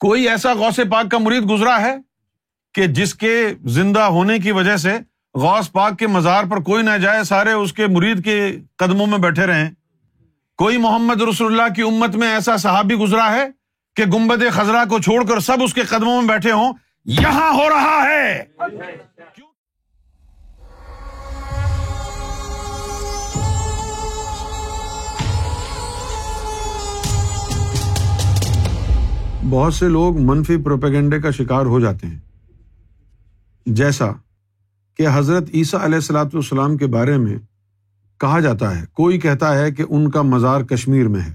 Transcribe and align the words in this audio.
کوئی 0.00 0.28
ایسا 0.28 0.52
غوث 0.52 0.80
پاک 0.90 1.10
کا 1.10 1.18
مرید 1.18 1.50
گزرا 1.50 1.80
ہے 1.80 1.96
کہ 2.74 2.86
جس 2.86 3.14
کے 3.14 3.48
زندہ 3.64 4.00
ہونے 4.00 4.38
کی 4.38 4.50
وجہ 4.50 4.76
سے 4.76 4.98
غوث 5.34 5.72
پاک 5.72 5.98
کے 5.98 6.06
مزار 6.06 6.44
پر 6.44 6.56
کوئی 6.56 6.82
نہ 6.82 6.96
جائے، 7.02 7.24
سارے 7.24 7.52
اس 7.52 7.72
کے 7.72 7.86
مرید 7.86 8.24
کے 8.24 8.58
قدموں 8.76 9.06
میں 9.06 9.18
بیٹھے 9.18 9.46
رہیں؟ 9.46 9.70
کوئی 10.56 10.76
محمد 10.76 11.22
رسول 11.22 11.52
اللہ 11.52 11.74
کی 11.74 11.82
امت 11.82 12.16
میں 12.16 12.28
ایسا 12.28 12.56
صحابی 12.56 12.94
گزرا 12.94 13.32
ہے 13.32 13.46
کہ 13.96 14.04
گمبد 14.04 14.42
خزرہ 14.52 14.84
کو 14.84 14.98
چھوڑ 14.98 15.24
کر 15.24 15.40
سب 15.40 15.62
اس 15.62 15.74
کے 15.74 15.82
قدموں 15.82 16.22
میں 16.22 16.28
بیٹھے 16.28 16.52
ہوں؟ 16.52 16.72
یہاں 17.04 17.54
ہو 17.54 17.68
رہا 17.68 18.06
ہے۔ 18.08 18.44
بہت 29.42 29.74
سے 29.74 29.88
لوگ 29.88 30.18
منفی 30.20 30.56
پروپیگنڈے 30.56 31.18
کا 31.20 31.30
شکار 31.30 31.66
ہو 31.66 31.78
جاتے 31.80 32.06
ہیں۔ 32.06 32.18
جیسا 33.66 34.10
کہ 34.98 35.06
حضرت 35.12 35.48
عیسیٰ 35.54 35.80
علیہ 35.80 35.94
السلاۃ 35.94 36.34
والسلام 36.34 36.76
کے 36.76 36.86
بارے 36.86 37.16
میں 37.16 37.38
کہا 38.20 38.40
جاتا 38.40 38.76
ہے، 38.78 38.84
کوئی 38.92 39.18
کہتا 39.20 39.56
ہے 39.58 39.70
کہ 39.72 39.84
ان 39.88 40.10
کا 40.10 40.22
مزار 40.22 40.62
کشمیر 40.62 41.08
میں 41.08 41.20
ہے، 41.20 41.32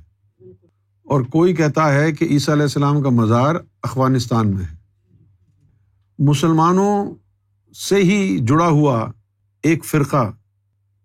اور 1.08 1.22
کوئی 1.32 1.54
کہتا 1.56 1.92
ہے 1.94 2.12
کہ 2.12 2.26
عیسیٰ 2.26 2.54
علیہ 2.54 2.64
السلام 2.64 3.02
کا 3.04 3.10
مزار 3.12 3.56
افغانستان 3.84 4.56
میں 4.56 4.66
ہے۔ 4.66 4.76
مسلمانوں 6.20 7.16
سے 7.76 8.04
ہی 8.04 8.38
جڑا 8.40 8.68
ہوا 8.68 9.06
ایک 9.64 9.86
فرقہ 9.86 10.30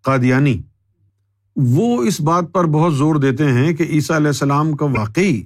قادیانی، 0.05 0.61
وہ 1.57 2.03
اس 2.03 2.21
بات 2.21 2.53
پر 2.53 2.67
بہت 2.73 2.95
زور 2.95 3.15
دیتے 3.15 3.53
ہیں 3.53 3.73
کہ 3.73 3.83
عیسیٰ 3.83 4.17
علیہ 4.17 4.29
السلام 4.29 4.73
کا 4.73 4.87
واقعی 4.97 5.43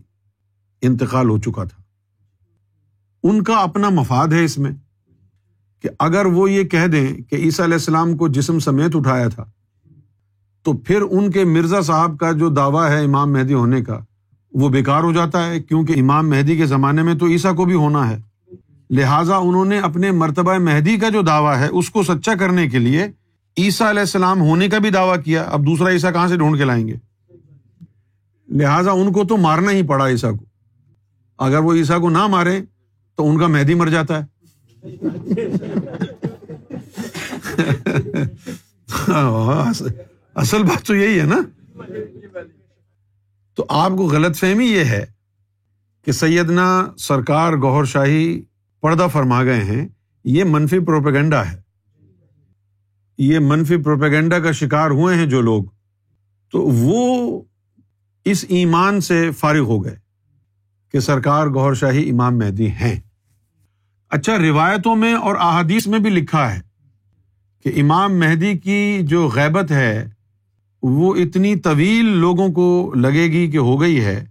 انتقال 0.86 1.28
ہو 1.28 1.38
چکا 1.38 1.64
تھا۔ 1.64 1.82
ان 3.22 3.42
کا 3.42 3.56
اپنا 3.56 3.88
مفاد 3.88 4.28
ہے 4.28 4.44
اس 4.44 4.58
میں 4.58 4.70
کہ 5.82 5.88
اگر 5.98 6.26
وہ 6.26 6.50
یہ 6.50 6.62
کہہ 6.62 6.86
دیں 6.86 7.06
کہ 7.30 7.36
عیسیٰ 7.36 7.64
علیہ 7.64 7.74
السلام 7.74 8.16
کو 8.16 8.28
جسم 8.28 8.58
سمیت 8.58 8.96
اٹھایا 8.96 9.28
تھا، 9.28 9.44
تو 10.62 10.72
پھر 10.72 11.02
ان 11.10 11.30
کے 11.30 11.44
مرزا 11.44 11.80
صاحب 11.80 12.18
کا 12.18 12.32
جو 12.32 12.48
دعویٰ 12.48 12.88
ہے 12.90 13.04
امام 13.04 13.32
مہدی 13.32 13.54
ہونے 13.54 13.82
کا، 13.82 13.98
وہ 14.52 14.68
بیکار 14.68 15.02
ہو 15.02 15.12
جاتا 15.12 15.46
ہے، 15.46 15.60
کیونکہ 15.60 16.00
امام 16.00 16.30
مہدی 16.30 16.56
کے 16.56 16.66
زمانے 16.66 17.02
میں 17.02 17.14
تو 17.14 17.26
عیسیٰ 17.26 17.56
کو 17.56 17.64
بھی 17.64 17.74
ہونا 17.74 18.10
ہے۔ 18.10 18.18
لہٰذا 18.90 19.36
انہوں 19.36 19.64
نے 19.64 19.78
اپنے 19.78 20.10
مرتبہ 20.10 20.58
مہدی 20.58 20.96
کا 20.96 21.08
جو 21.08 21.22
دعویٰ 21.22 21.56
ہے، 21.56 21.66
اس 21.66 21.90
کو 21.90 22.02
سچا 22.02 22.34
کرنے 22.34 22.68
کے 22.68 22.78
لیے 22.78 23.04
عیسیٰ 23.56 23.88
علیہ 23.88 24.00
السلام 24.00 24.40
ہونے 24.40 24.68
کا 24.68 24.78
بھی 24.78 24.90
دعویٰ 24.90 25.22
کیا۔ 25.24 25.42
اب 25.42 25.66
دوسرا 25.66 25.90
عیسیٰ 25.90 26.12
کہاں 26.12 26.28
سے 26.28 26.36
ڈھونڈ 26.36 26.58
کے 26.58 26.64
لائیں 26.64 26.88
گے؟ 26.88 26.94
لہٰذا 28.48 28.90
ان 28.90 29.12
کو 29.12 29.24
تو 29.24 29.36
مارنا 29.36 29.70
ہی 29.70 29.82
پڑا 29.82 30.08
عیسیٰ 30.08 30.30
کو۔ 30.30 30.53
اگر 31.38 31.58
وہ 31.58 31.74
عیسیٰ 31.74 32.00
کو 32.00 32.10
نہ 32.10 32.26
مارے 32.26 32.60
تو 33.16 33.30
ان 33.30 33.38
کا 33.38 33.46
مہدی 33.46 33.74
مر 33.74 33.86
جاتا 33.86 34.20
ہے۔ 34.20 34.34
اصل 40.34 40.62
بات 40.62 40.86
تو 40.86 40.94
یہی 40.94 41.20
ہے 41.20 41.24
نا۔ 41.24 41.38
تو 43.54 43.66
آپ 43.68 43.90
کو 43.90 43.96
غلط 43.96 44.36
فہمی 44.36 44.64
یہ 44.64 44.84
ہے 44.84 45.06
کہ 46.04 46.12
سیدنا 46.12 46.86
سرکار 46.98 47.52
گور 47.52 47.84
شاہی 47.84 48.42
پردہ 48.80 49.06
فرما 49.12 49.44
گئے 49.44 49.64
ہیں۔ 49.64 49.88
یہ 50.24 50.44
منفی 50.44 50.78
پروپیگنڈا 50.78 51.52
ہے۔ 51.52 51.60
یہ 53.18 53.38
منفی 53.38 53.76
پروپیگنڈا 53.76 54.38
کا 54.38 54.52
شکار 54.52 54.90
ہوئے 54.90 55.16
ہیں 55.16 55.26
جو 55.26 55.40
لوگ۔ 55.40 55.64
تو 56.52 56.62
وہ 56.62 57.42
اس 58.24 58.44
ایمان 58.48 59.00
سے 59.00 59.30
فارغ 59.30 59.58
ہو 59.58 59.84
گئے۔ 59.84 60.03
کہ 60.94 61.00
سرکار 61.00 61.46
گور 61.46 61.74
شاہی 61.74 62.10
امام 62.10 62.38
مہدی 62.38 62.70
ہیں۔ 62.70 63.00
اچھا 64.10 64.38
روایتوں 64.38 64.96
میں 64.96 65.14
اور 65.14 65.34
احادیث 65.34 65.86
میں 65.86 65.98
بھی 65.98 66.10
لکھا 66.10 66.54
ہے 66.54 66.60
کہ 67.64 67.82
امام 67.82 68.18
مہدی 68.18 68.58
کی 68.58 68.98
جو 69.02 69.28
غیبت 69.28 69.70
ہے، 69.70 70.08
وہ 70.82 71.14
اتنی 71.14 71.56
طویل 71.56 72.04
لوگوں 72.04 72.48
کو 72.48 72.92
لگے 72.96 73.22
گی 73.22 73.50
کہ 73.50 73.56
ہو 73.56 73.80
گئی 73.80 74.04
ہے 74.04 74.24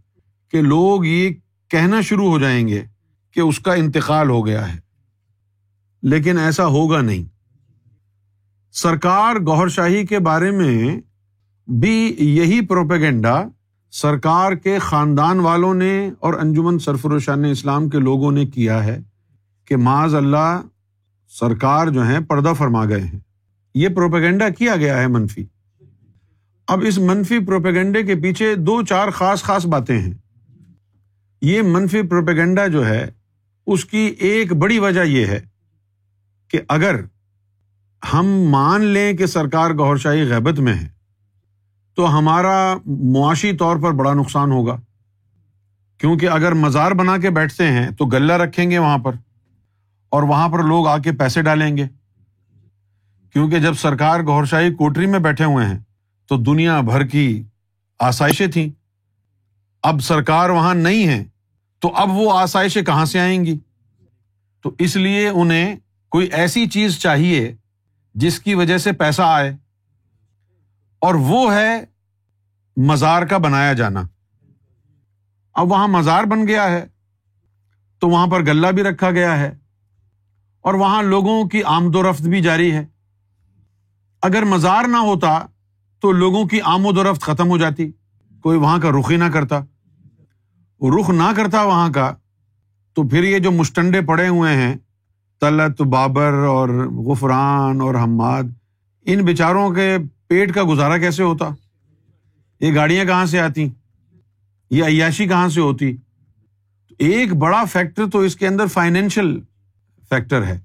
کہ 0.52 0.62
لوگ 0.62 1.06
یہ 1.06 1.30
کہنا 1.70 2.02
شروع 2.02 2.30
ہو 2.30 2.40
جائیں 2.40 2.68
گے 2.68 2.82
کہ 3.32 3.40
اس 3.40 3.60
کا 3.60 3.74
انتقال 3.74 4.30
ہو 4.30 4.46
گیا 4.46 4.74
ہے۔ 4.74 4.80
لیکن 6.04 6.38
ایسا 6.38 6.66
ہوگا 6.66 7.02
نہیں۔ 7.02 7.24
سرکار 8.72 9.36
گور 9.36 9.68
شاہی 9.68 10.06
کے 10.06 10.20
بارے 10.20 10.52
میں 10.52 11.02
بھی 11.70 12.16
یہی 12.20 12.66
پروپیگنڈا 12.66 13.44
سرکار 13.96 14.52
کے 14.52 14.80
خاندان 14.80 15.40
والوں 15.40 15.74
نے 15.74 16.12
اور 16.20 16.34
انجمن 16.34 16.80
سرفروشان 16.80 17.46
اسلام 17.46 17.90
کے 17.90 18.00
لوگوں 18.00 18.32
نے 18.32 18.46
کیا 18.46 18.84
ہے 18.84 19.02
کہ 19.66 19.78
معاذ 19.78 20.16
اللہ 20.16 20.62
سرکار 21.28 21.88
جو 21.88 22.08
ہے 22.08 22.24
پردہ 22.24 22.54
فرما 22.58 22.86
گئے 22.86 23.02
ہیں۔ 23.02 23.20
یہ 23.76 23.90
پروپیگنڈا 23.90 24.50
کیا 24.50 24.76
گیا 24.76 25.02
ہے 25.02 25.08
منفی؟ 25.08 25.46
اب 26.68 26.84
اس 26.88 26.98
منفی 26.98 27.40
پروپیگنڈے 27.40 28.04
کے 28.04 28.16
پیچھے 28.16 28.56
دو 28.56 28.84
چار 28.84 29.10
خاص 29.10 29.44
خاص 29.44 29.66
باتیں 29.66 30.00
ہیں۔ 30.00 30.14
یہ 31.42 31.62
منفی 31.62 32.02
پروپیگنڈا 32.02 32.68
جو 32.68 32.88
ہے، 32.88 33.12
اس 33.68 33.86
کی 33.86 34.16
ایک 34.20 34.54
بڑی 34.54 34.80
وجہ 34.80 35.04
یہ 35.04 35.26
ہے 35.26 35.40
کہ 36.48 36.60
اگر 36.70 36.96
ہم 38.14 38.26
مان 38.26 38.82
لیں 38.82 39.14
کہ 39.14 39.26
سرکار 39.26 39.72
گور 39.72 39.98
شاہی 39.98 40.24
غیبت 40.24 40.60
میں 40.60 40.74
ہے 40.74 40.93
تو 41.96 42.18
ہمارا 42.18 42.76
معاشی 42.86 43.54
طور 43.54 43.78
پر 43.78 43.92
بڑا 43.92 44.14
نقصان 44.14 44.52
ہوگا۔ 44.52 44.78
کیونکہ 45.98 46.30
اگر 46.30 46.52
مزار 46.52 46.92
بنا 46.92 47.18
کے 47.18 47.30
بیٹھتے 47.30 47.68
ہیں 47.68 47.92
تو 47.92 48.06
گلہ 48.06 48.34
رکھیں 48.34 48.72
گے 48.72 48.78
وہاں 48.78 48.98
پر 48.98 49.12
اور 50.10 50.24
وہاں 50.24 50.50
پر 50.50 50.64
لوگ 50.64 50.88
آ 50.88 50.98
کے 50.98 51.12
پیسے 51.12 51.42
ڈالیں 51.42 51.78
گے۔ 51.78 51.88
کیونکہ 53.34 53.60
جب 53.60 53.74
سرکار 53.74 54.20
گور 54.20 54.46
شاہی 54.46 54.74
کوٹری 54.74 55.06
میں 55.06 55.20
بیٹھے 55.20 55.46
ہوئے 55.46 55.66
ہیں 55.66 55.80
تو 56.28 56.38
دنیا 56.38 56.82
بھر 56.82 57.04
کی 57.04 57.44
آسائشیں 58.00 58.48
تھیں۔ 58.48 58.70
اب 59.84 60.00
سرکار 60.02 60.50
وہاں 60.50 60.76
نہیں 60.76 61.08
ہے 61.08 61.24
تو 61.80 61.96
اب 61.96 62.10
وہ 62.12 62.38
آسائشیں 62.40 62.82
کہاں 62.82 63.06
سے 63.06 63.20
آئیں 63.20 63.46
گی؟ 63.46 63.60
تو 64.62 64.72
اس 64.80 64.96
لیے 64.96 65.30
انہیں 65.30 65.76
کوئی 66.10 66.28
ایسی 66.28 66.66
چیز 66.66 67.00
چاہیے 67.00 67.56
جس 68.16 68.40
کی 68.40 68.56
وجہ 68.56 68.78
سے 68.78 68.92
پیسہ 68.92 69.22
آئے۔ 69.22 69.58
اور 71.04 71.16
وہ 71.16 71.54
ہے 71.54 71.86
مزار 72.78 73.22
کا 73.22 73.38
بنایا 73.38 73.74
جانا۔ 73.74 74.04
اب 75.54 75.72
وہاں 75.72 75.88
مزار 75.88 76.24
بن 76.24 76.48
گیا 76.48 76.72
ہے، 76.72 76.88
تو 78.00 78.10
وہاں 78.10 78.28
پر 78.28 78.46
گلہ 78.46 78.68
بھی 78.68 78.84
رکھا 78.84 79.12
گیا 79.12 79.40
ہے 79.40 79.58
اور 80.62 80.74
وہاں 80.74 81.04
لوگوں 81.04 81.46
کی 81.46 81.64
آمد 81.64 81.96
و 81.96 82.12
رفت 82.12 82.22
بھی 82.22 82.42
جاری 82.42 82.72
ہے۔ 82.72 82.86
اگر 84.22 84.44
مزار 84.44 84.84
نہ 84.88 84.98
ہوتا 84.98 85.46
تو 86.00 86.12
لوگوں 86.12 86.46
کی 86.46 86.62
آمد 86.62 86.98
و 86.98 87.12
رفت 87.12 87.22
ختم 87.22 87.50
ہو 87.50 87.58
جاتی۔ 87.58 87.92
کوئی 88.42 88.58
وہاں 88.58 88.80
کا 88.80 88.90
رخ 89.00 89.12
ہی 89.12 89.18
نہ 89.18 89.30
کرتا۔ 89.34 89.60
رخ 90.82 91.10
نہ 91.10 91.32
کرتا 91.36 91.64
وہاں 91.64 91.90
کا، 91.90 92.16
تو 92.94 93.08
پھر 93.08 93.24
یہ 93.24 93.40
جو 93.40 93.52
مشٹنڈے 93.52 94.02
پڑے 94.02 94.28
ہوئے 94.28 94.56
ہیں 94.56 94.76
تلت 95.42 95.82
بابر 95.82 96.34
اور 96.34 96.70
غفران 97.08 97.82
اور 97.82 97.96
حماد، 97.96 98.44
ان 99.02 99.26
بچاروں 99.26 99.70
کے 99.70 99.98
پیٹ 100.34 100.54
کا 100.54 100.64
گزارا 100.70 100.98
کیسے 100.98 101.24
ہوتا؟ 101.24 101.50
یہ 102.60 102.76
گاڑیاں 102.76 103.06
کہاں 103.06 103.26
سے 103.26 103.40
آتی؟ 103.40 103.70
یہ 104.70 104.84
عیاشی 104.84 105.28
کہاں 105.28 105.50
سے 105.50 105.62
ہوتی؟ 105.62 105.98
ایک 107.00 107.34
بڑا 107.34 107.64
فیکٹر 107.64 108.10
تو 108.10 108.20
اس 108.20 108.36
کے 108.36 108.48
اندر 108.48 108.66
فائنینشیل 108.66 109.42
فیکٹر 110.10 110.46
ہے۔ 110.46 110.60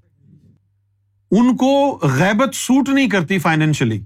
ان 1.31 1.57
کو 1.57 1.99
غیبت 2.03 2.55
سوٹ 2.55 2.89
نہیں 2.89 3.09
کرتی 3.09 3.39
فائنینشلی۔ 3.39 4.03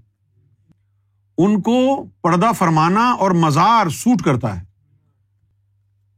ان 1.38 1.62
کو 1.62 2.06
پردہ 2.22 2.52
فرمانا 2.58 3.12
اور 3.12 3.32
مزار 3.32 3.90
سوٹ 3.90 4.22
کرتا 4.22 4.62
ہے۔ 4.62 4.66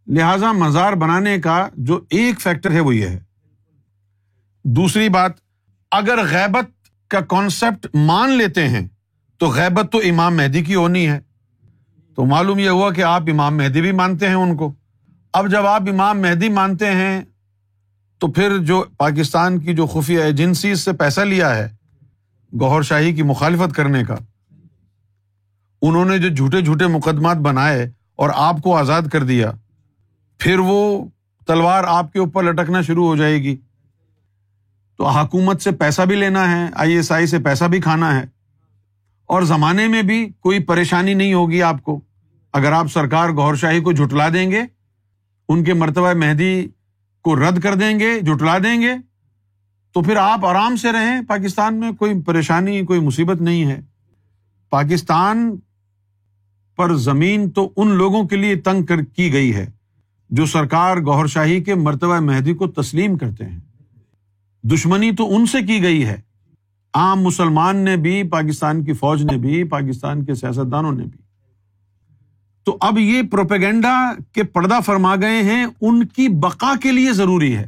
لہذا 0.08 0.52
مزار 0.52 0.94
بنانے 0.94 1.38
کا 1.38 1.70
جو 1.78 2.02
ایک 2.10 2.42
فیکٹر 2.42 2.72
ہے 2.72 2.80
وہ 2.80 2.96
یہ 2.96 3.08
ہے۔ 3.08 3.20
دوسری 4.64 5.10
بات، 5.10 5.32
اگر 5.92 6.20
غیبت 6.30 6.88
کا 7.08 7.20
کانسیپٹ 7.20 7.88
مان 7.96 8.30
لیتے 8.30 8.70
ہیں 8.70 8.88
تو 9.38 9.50
غیبت 9.50 9.92
تو 9.92 9.98
امام 9.98 10.38
مہدی 10.38 10.64
کی 10.64 10.76
ہونی 10.76 11.08
ہے۔ 11.10 11.20
تو 12.16 12.26
معلوم 12.26 12.60
یہ 12.60 12.70
ہوا 12.70 12.92
کہ 12.92 13.04
آپ 13.04 13.22
امام 13.28 13.58
مہدی 13.58 13.82
بھی 13.82 13.92
مانتے 13.92 14.28
ہیں 14.28 14.34
ان 14.34 14.56
کو۔ 14.56 14.74
اب 15.34 15.52
جب 15.52 15.66
آپ 15.66 15.82
امام 15.82 16.22
مہدی 16.22 16.50
مانتے 16.50 16.92
ہیں، 16.92 17.22
تو 18.20 18.28
پھر 18.28 18.58
جو 18.58 18.84
پاکستان 18.98 19.60
کی 19.60 19.74
جو 19.74 19.86
خفیہ 19.86 20.20
ایجنسی 20.20 20.76
سے 20.76 20.94
پیسہ 20.94 21.22
لیا 21.22 21.56
ہے، 21.56 21.70
گوہر 22.60 22.82
شاہی 22.82 23.14
کی 23.14 23.24
مخالفت 23.24 23.76
کرنے 23.76 24.04
کا، 24.04 24.16
انہوں 25.82 26.06
نے 26.06 26.18
جو 26.18 26.30
جھوٹے 26.30 26.62
جھوٹے 26.62 26.88
مقدمات 26.88 27.38
بنائے 27.38 27.92
اور 28.16 28.30
آپ 28.36 28.56
کو 28.64 28.78
آزاد 28.78 29.02
کر 29.02 29.24
دیا، 29.24 29.52
پھر 30.38 30.60
وہ 30.60 31.06
تلوار 31.48 31.84
آپ 31.88 32.14
کے 32.14 32.20
اوپر 32.20 32.44
لٹکنا 32.44 32.82
شروع 32.82 33.08
ہو 33.08 33.16
جائے 33.16 33.44
گی۔ 33.44 33.56
تو 34.98 35.08
حکومت 35.08 35.62
سے 35.62 35.72
پیسہ 35.72 36.02
بھی 36.02 36.16
لینا 36.16 36.52
ہے، 36.52 36.70
آئی 36.76 36.94
ایس 36.94 37.12
آئی 37.12 37.26
سے 37.26 37.40
پیسہ 37.40 37.66
بھی 37.66 37.82
کھانا 37.82 38.20
ہے۔ 38.20 38.35
اور 39.26 39.42
زمانے 39.42 39.88
میں 39.88 40.02
بھی 40.02 40.30
کوئی 40.40 40.60
پریشانی 40.60 41.14
نہیں 41.14 41.34
ہوگی 41.34 41.62
آپ 41.62 41.84
کو۔ 41.84 42.00
اگر 42.54 42.72
آپ 42.72 42.88
سرکار 42.88 43.30
گور 43.30 43.56
شاہی 43.56 43.82
کو 43.82 43.92
جھٹلا 43.92 44.30
دیں 44.30 44.52
گے، 44.52 44.62
ان 45.50 45.64
کے 45.64 45.74
مرتبہ 45.74 46.14
مہدی 46.14 46.68
کو 47.22 47.36
رد 47.36 47.60
کر 47.60 47.76
دیں 47.76 48.00
گے 48.00 48.20
جٹلا 48.20 48.58
دیں 48.58 48.82
گے، 48.82 48.94
تو 49.92 50.02
پھر 50.02 50.16
آپ 50.16 50.46
آرام 50.46 50.76
سے 50.76 50.92
رہیں۔ 50.92 51.22
پاکستان 51.28 51.80
میں 51.80 51.92
کوئی 51.92 52.22
پریشانی، 52.22 52.82
کوئی 52.82 53.00
مصیبت 53.00 53.42
نہیں 53.42 53.66
ہے۔ 53.66 53.82
پاکستان 54.70 55.56
پر 56.78 56.96
زمین 56.96 57.50
تو 57.50 57.70
ان 57.76 57.88
لوگوں 57.88 58.24
کے 58.24 58.36
لیے 58.36 58.56
تنگ 58.56 58.84
کر 58.84 59.02
کی 59.02 59.34
گئی 59.34 59.56
ہے 59.56 59.66
جو 60.30 60.46
سرکار 60.46 60.98
گور 60.98 61.26
شاہی 61.26 61.64
کے 61.64 61.76
مرتبہ 61.76 62.20
مہدی 62.20 62.54
کو 62.54 62.68
تسلیم 62.68 63.18
کرتے 63.18 63.46
ہیں۔ 63.46 63.60
دشمنی 64.64 65.12
تو 65.12 65.36
ان 65.36 65.46
سے 65.46 65.62
کی 65.62 65.82
گئی 65.82 66.06
ہے۔ 66.06 66.22
عام 66.96 67.22
مسلمان 67.22 67.78
نے 67.78 67.98
بھی، 67.98 68.24
پاکستان 68.24 68.84
کی 68.84 68.94
فوج 68.94 69.24
نے 69.24 69.38
بھی، 69.38 69.64
پاکستان 69.64 70.26
کے 70.26 70.36
سیاستدانوں 70.36 70.92
نے 70.92 71.04
بھی۔ 71.04 71.20
تو 72.64 72.78
اب 72.82 73.00
یہ 73.00 73.22
پروپیگنڈا 73.22 74.14
کے 74.32 74.44
پردہ 74.44 74.80
فرما 74.86 75.16
گئے 75.16 75.44
ہیں، 75.44 75.66
ان 75.82 76.08
کی 76.08 76.28
بقا 76.30 76.74
کے 76.82 76.92
لیے 76.92 77.14
ضروری 77.14 77.58
ہے۔ 77.58 77.68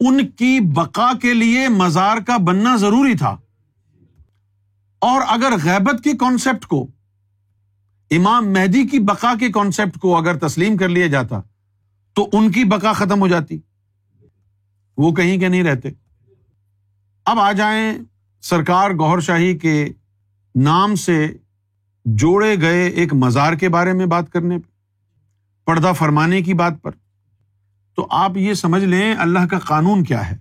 ان 0.00 0.28
کی 0.28 0.58
بقا 0.74 1.12
کے 1.22 1.34
لیے 1.34 1.68
مزار 1.68 2.16
کا 2.26 2.36
بننا 2.36 2.76
ضروری 2.76 3.14
تھا۔ 3.14 3.36
اور 4.98 5.22
اگر 5.26 5.52
غیبت 5.64 6.04
کے 6.04 6.12
کانسیپٹ 6.12 6.66
کو، 6.66 6.86
امام 8.10 8.52
مہدی 8.52 8.86
کی 8.86 8.98
بقا 8.98 9.34
کے 9.40 9.48
کانسیپٹ 9.48 9.98
کو 9.98 10.16
اگر 10.16 10.38
تسلیم 10.38 10.76
کر 10.76 10.88
لیا 10.88 11.06
جاتا، 11.06 11.40
تو 12.14 12.28
ان 12.32 12.52
کی 12.52 12.64
بقا 12.64 12.92
ختم 12.92 13.20
ہو 13.20 13.28
جاتی۔ 13.28 13.58
وہ 14.98 15.12
کہیں 15.12 15.38
کے 15.38 15.48
نہیں 15.48 15.62
رہتے۔ 15.62 15.88
اب 17.26 17.38
آ 17.38 17.52
جائیں 17.52 17.94
سرکار 18.42 18.90
گور 18.90 19.20
شاہی 19.20 19.58
کے 19.58 19.88
نام 20.54 20.94
سے 20.94 21.36
جوڑے 22.04 22.60
گئے 22.60 22.86
ایک 22.88 23.14
مزار 23.14 23.52
کے 23.52 23.68
بارے 23.68 23.92
میں 23.92 24.06
بات 24.06 24.30
کرنے 24.30 24.58
پہ، 24.58 24.68
پردہ 25.66 25.92
فرمانے 25.96 26.42
کی 26.42 26.54
بات 26.54 26.82
پر۔ 26.82 26.90
تو 27.96 28.06
آپ 28.10 28.36
یہ 28.36 28.54
سمجھ 28.54 28.84
لیں 28.84 29.14
اللہ 29.14 29.46
کا 29.50 29.58
قانون 29.58 30.04
کیا 30.04 30.30
ہے۔ 30.30 30.36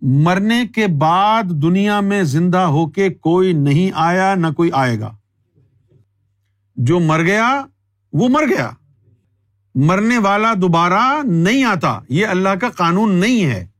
مرنے 0.00 0.66
کے 0.74 0.86
بعد 0.86 1.42
دنیا 1.42 2.00
میں 2.00 2.22
زندہ 2.22 2.58
ہو 2.58 2.90
کے 2.90 3.08
کوئی 3.08 3.52
نہیں 3.52 3.90
آیا، 3.94 4.34
نہ 4.34 4.46
کوئی 4.56 4.70
آئے 4.72 5.00
گا۔ 5.00 5.16
جو 6.76 7.00
مر 7.00 7.22
گیا، 7.22 7.62
وہ 8.12 8.28
مر 8.28 8.42
گیا۔ 8.48 8.70
مرنے 9.74 10.18
والا 10.18 10.52
دوبارہ 10.62 11.22
نہیں 11.24 11.64
آتا، 11.64 12.00
یہ 12.08 12.26
اللہ 12.26 12.48
کا 12.48 12.68
قانون 12.68 13.14
نہیں 13.14 13.44
ہے۔ 13.44 13.71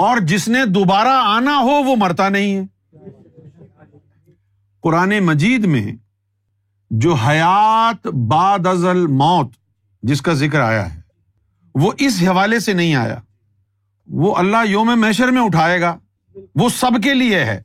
اور 0.00 0.18
جس 0.18 0.48
نے 0.48 0.64
دوبارہ 0.64 1.08
آنا 1.08 1.58
ہو 1.58 1.82
وہ 1.82 1.96
مرتا 1.96 2.28
نہیں 2.28 2.56
ہے۔ 2.56 2.64
قرآن 4.82 5.20
مجید 5.20 5.64
میں 5.64 5.92
جو 6.90 7.14
حیات 7.14 8.06
باد 8.06 8.66
ازل 8.66 9.06
موت 9.06 9.52
جس 10.02 10.22
کا 10.22 10.32
ذکر 10.32 10.60
آیا 10.60 10.94
ہے، 10.94 11.00
وہ 11.74 11.92
اس 11.98 12.22
حوالے 12.22 12.60
سے 12.60 12.72
نہیں 12.72 12.94
آیا۔ 12.94 13.16
وہ 14.06 14.36
اللہ 14.36 14.56
یوم 14.66 14.90
میشر 14.96 15.28
میں 15.28 15.42
اٹھائے 15.42 15.80
گا۔ 15.80 15.98
وہ 16.54 16.68
سب 16.68 17.02
کے 17.02 17.14
لیے 17.14 17.44
ہے 17.44 17.62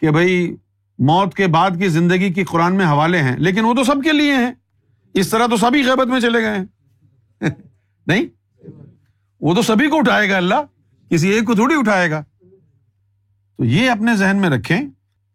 کہ 0.00 0.10
بھائی 0.10 0.56
موت 0.98 1.34
کے 1.34 1.46
بعد 1.46 1.70
کی 1.70 1.88
زندگی 1.88 2.32
کی 2.32 2.44
قرآن 2.44 2.76
میں 2.76 2.86
حوالے 2.86 3.22
ہیں، 3.22 3.36
لیکن 3.36 3.64
وہ 3.64 3.74
تو 3.74 3.84
سب 3.84 4.02
کے 4.04 4.12
لیے 4.12 4.32
ہیں۔ 4.32 4.52
اس 5.14 5.28
طرح 5.28 5.46
تو 5.46 5.56
سبھی 5.56 5.84
غیبت 5.84 6.06
میں 6.06 6.20
چلے 6.20 6.42
گئے 6.42 6.58
ہیں۔ 6.58 6.64
نہیں؟ 8.06 8.22
وہ 9.40 9.54
تو 9.54 9.62
سبھی 9.62 9.88
کو 9.88 9.98
اٹھائے 9.98 10.30
گا 10.30 10.36
اللہ۔ 10.36 10.77
کسی 11.10 11.28
ایک 11.28 11.44
کو 11.44 11.54
تھوڑی 11.54 11.74
اٹھائے 11.78 12.10
گا۔ 12.10 12.24
تو 13.56 13.64
یہ 13.64 13.90
اپنے 13.90 14.16
ذہن 14.16 14.36
میں 14.36 14.50
رکھیں 14.50 14.80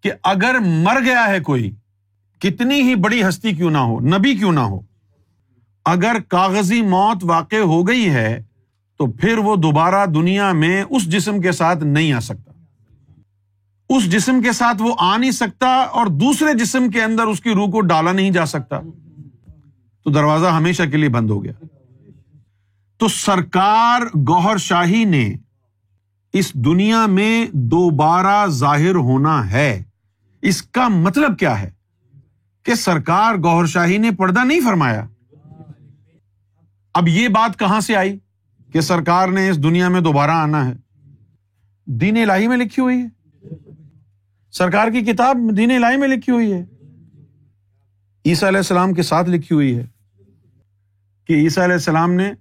کہ 0.04 0.12
اگر 0.24 0.56
مر 0.60 1.02
گیا 1.06 1.28
ہے 1.28 1.40
کوئی، 1.40 1.72
کتنی 2.40 2.82
ہی 2.82 2.96
بڑی 2.96 3.24
ہستی 3.24 3.52
کیوں 3.52 3.72
نہ 3.72 3.78
ہو، 3.78 4.00
نبی 4.00 4.36
کیوں 4.36 4.52
نہ 4.52 4.60
ہو، 4.60 4.80
اگر 5.86 6.16
کاغذی 6.30 6.82
موت 6.82 7.24
واقع 7.24 7.56
ہو 7.56 7.88
گئی 7.88 8.10
ہے، 8.10 8.44
تو 8.98 9.12
پھر 9.12 9.38
وہ 9.38 9.56
دوبارہ 9.56 10.06
دنیا 10.06 10.52
میں 10.52 10.84
اس 10.90 11.04
جسم 11.04 11.42
کے 11.42 11.52
ساتھ 11.52 11.84
نہیں 11.84 12.14
آ 12.14 12.20
سکتا۔ 12.20 12.52
اس 13.90 14.12
جسم 14.12 14.42
کے 14.42 14.52
ساتھ 14.52 14.82
وہ 14.82 14.96
آ 15.00 15.18
نہیں 15.18 15.32
سکتا 15.32 15.68
اور 15.68 16.08
دوسرے 16.08 16.54
جسم 16.54 16.90
کے 16.90 17.02
اندر 17.04 17.24
اس 17.24 17.42
کی 17.42 17.50
روح 17.50 17.70
کو 17.70 17.82
ڈالا 17.82 18.12
نہیں 18.12 18.32
جا 18.32 18.46
سکتا۔ 18.46 18.80
تو 20.04 20.10
دروازہ 20.10 20.48
ہمیشہ 20.48 20.84
کے 20.84 20.98
لیے 20.98 21.10
بند 21.10 21.30
ہو 21.30 21.44
گیا۔ 21.44 21.66
تو 22.98 23.08
سرکار 23.08 24.02
گوہر 24.02 24.58
شاہی 24.58 25.06
نے 25.06 25.34
اس 26.34 26.54
دنیا 26.54 27.06
میں 27.06 27.46
دوبارہ 27.54 28.48
ظاہر 28.48 28.96
ہونا 28.96 29.52
ہے۔ 29.52 29.84
اس 30.42 30.64
کا 30.64 30.88
مطلب 30.88 31.40
کیا 31.40 31.62
ہے؟ 31.62 31.72
کہ 32.64 32.76
سرکار 32.76 33.36
گوہر 33.36 33.66
شاہی 33.66 33.98
نے 33.98 34.12
پردہ 34.12 34.44
نہیں 34.44 34.60
فرمایا۔ 34.60 35.06
اب 36.94 37.08
یہ 37.08 37.28
بات 37.28 37.60
کہاں 37.60 37.80
سے 37.80 37.96
آئی 37.96 38.20
کہ 38.74 38.82
سرکار 38.82 39.28
نے 39.28 39.50
اس 39.50 39.64
دنیا 39.64 39.90
میں 39.90 40.02
دوبارہ 40.02 40.32
آنا 40.32 40.70
ہے؟ 40.70 40.74
دین 41.86 42.18
الہی 42.18 42.48
میں 42.48 42.58
لکھی 42.58 42.82
ہوئی 42.82 43.02
ہے۔ 43.02 43.08
سرکار 44.52 44.88
کی 44.88 45.02
کتاب 45.02 45.38
دین 45.58 45.72
الہی 45.72 45.98
میں 45.98 46.08
لکھی 46.08 46.34
ہوئی 46.34 46.54
ہے۔ 46.54 46.66
عیسیٰ 48.26 48.48
علیہ 48.48 48.60
السلام 48.60 48.94
کے 48.94 49.02
ساتھ 49.02 49.30
لکھی 49.30 49.56
ہوئی 49.56 49.78
ہے 49.78 49.86
کہ 51.28 51.34
عیسیٰ 51.34 51.64
علیہ 51.64 51.74
السلام 51.74 52.14
نے 52.14 52.34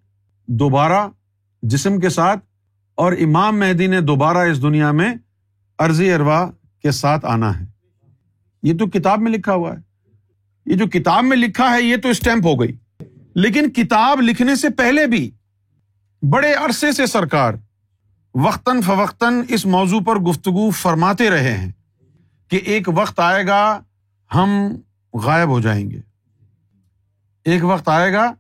دوبارہ 0.47 1.09
جسم 1.63 2.01
کے 2.01 2.09
ساتھ 2.09 2.52
اور 2.95 3.13
امام 3.13 3.59
مہدی 3.59 3.87
نے 3.87 4.01
دوبارہ 4.01 4.39
اس 4.39 4.63
دنیا 4.63 4.91
میں 4.91 5.15
عرضی 5.79 6.13
اروا 6.13 6.51
کے 6.83 6.91
ساتھ 6.91 7.27
آنا 7.27 7.61
ہے۔ 7.61 7.65
یہ 8.63 8.79
تو 8.79 8.87
کتاب 8.87 9.19
میں 9.19 9.33
لکھا 9.33 9.55
ہوا 9.55 9.75
ہے۔ 9.75 9.79
یہ 10.67 10.77
جو 10.77 10.87
کتاب 10.87 11.25
میں 11.25 11.37
لکھا 11.37 11.71
ہے، 11.71 11.83
یہ 11.83 11.97
تو 11.97 12.09
اسٹمپ 12.09 12.47
ہو 12.47 12.61
گئی۔ 12.61 12.77
لیکن 13.35 13.71
کتاب 13.71 14.21
لکھنے 14.21 14.55
سے 14.55 14.69
پہلے 14.69 15.07
بھی 15.07 15.31
بڑے 16.31 16.53
عرصے 16.53 16.93
سے 16.93 17.07
سرکار 17.07 17.55
وقتاً 18.35 18.81
فوقتاً 18.81 19.35
اس 19.49 19.67
موضوع 19.67 20.01
پر 20.01 20.17
گفتگو 20.17 20.71
فرماتے 20.71 21.31
رہے 21.31 21.57
ہیں 21.59 21.73
کہ 22.49 22.61
ایک 22.65 22.89
وقت 22.89 23.21
آئے 23.21 23.47
گا، 23.47 23.81
ہم 24.35 24.77
غائب 25.15 25.49
ہو 25.49 25.61
جائیں 25.61 25.91
گے۔ 25.91 26.01
ایک 27.45 27.65
وقت 27.65 27.89
آئے 27.89 28.13
گا 28.13 28.33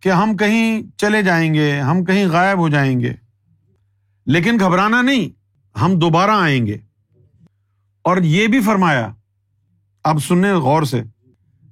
کہ 0.00 0.08
ہم 0.08 0.36
کہیں 0.36 0.82
چلے 0.96 1.22
جائیں 1.22 1.54
گے، 1.54 1.80
ہم 1.80 2.04
کہیں 2.04 2.26
غائب 2.26 2.58
ہو 2.58 2.68
جائیں 2.68 3.00
گے۔ 3.00 3.25
لیکن 4.26 4.56
گھبرانا 4.60 5.02
نہیں، 5.02 5.28
ہم 5.78 5.98
دوبارہ 5.98 6.30
آئیں 6.30 6.66
گے۔ 6.66 6.78
اور 8.02 8.16
یہ 8.16 8.46
بھی 8.46 8.60
فرمایا، 8.60 9.12
اب 10.04 10.18
سننے 10.22 10.52
غور 10.52 10.82
سے، 10.82 11.02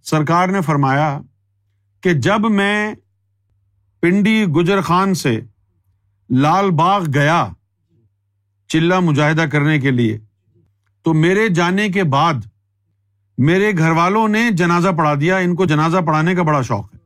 سرکار 0.02 0.48
نے 0.48 0.60
فرمایا 0.60 1.20
کہ 2.00 2.12
جب 2.12 2.50
میں 2.50 2.94
پنڈی 4.00 4.44
گجر 4.44 4.80
خان 4.80 5.14
سے 5.14 5.40
لال 6.30 6.70
باغ 6.70 7.04
گیا 7.14 7.48
چلا 8.68 9.00
مجاہدہ 9.00 9.42
کرنے 9.42 9.80
کے 9.80 9.90
لیے، 9.90 10.18
تو 11.02 11.14
میرے 11.14 11.48
جانے 11.48 11.88
کے 11.88 12.04
بعد 12.04 12.34
میرے 13.38 13.72
گھر 13.78 13.90
والوں 13.90 14.28
نے 14.28 14.50
جنازہ 14.50 14.88
پڑھا 14.88 15.14
دیا۔ 15.14 15.36
ان 15.36 15.54
کو 15.54 15.64
جنازہ 15.64 15.98
پڑھانے 16.06 16.34
کا 16.34 16.42
بڑا 16.42 16.62
شوق 16.62 16.94
ہے۔ 16.94 16.98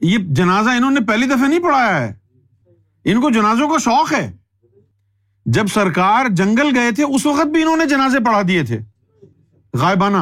یہ 0.00 0.18
جنازہ 0.18 0.70
انہوں 0.70 0.90
نے 0.90 1.00
پہلی 1.00 1.26
دفعہ 1.26 1.48
نہیں 1.48 1.62
پڑھایا 1.62 2.00
ہے۔ 2.00 2.27
ان 3.12 3.20
کو 3.20 3.30
جنازوں 3.30 3.68
کا 3.68 3.78
شوق 3.78 4.12
ہے۔ 4.12 4.32
جب 5.46 5.66
سرکار 5.66 6.26
جنگل 6.30 6.76
گئے 6.76 6.90
تھے، 6.90 7.04
اس 7.04 7.26
وقت 7.26 7.46
بھی 7.46 7.62
انہوں 7.62 7.76
نے 7.76 7.84
جنازے 7.86 8.24
پڑھا 8.24 8.42
دیے 8.48 8.62
تھے۔ 8.62 8.78
غائبانہ۔ 9.74 10.16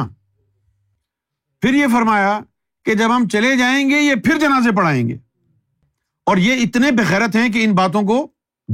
پھر 1.61 1.73
یہ 1.73 1.85
فرمایا 1.93 2.39
کہ 2.85 2.93
جب 2.93 3.15
ہم 3.15 3.27
چلے 3.27 3.55
جائیں 3.55 3.89
گے، 3.89 4.01
یہ 4.01 4.15
پھر 4.15 4.39
جنازے 4.39 4.71
پڑھائیں 4.71 5.07
گے۔ 5.07 5.17
اور 6.25 6.37
یہ 6.37 6.53
اتنے 6.53 6.91
بخیرت 6.91 7.35
ہیں 7.35 7.49
کہ 7.49 7.63
ان 7.63 7.71
باتوں 7.71 8.03
کو 8.03 8.27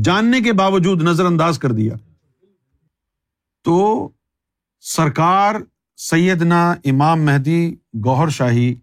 جاننے 0.03 0.41
کے 0.41 0.53
باوجود 0.53 1.03
نظر 1.03 1.25
انداز 1.25 1.59
کر 1.59 1.71
دیا۔ 1.71 1.93
تو 3.63 4.09
سرکار 4.79 5.55
سیدنا 5.97 6.71
امام 6.71 7.25
مہدی 7.25 7.75
گوہر 8.05 8.29
شاہی 8.29 8.75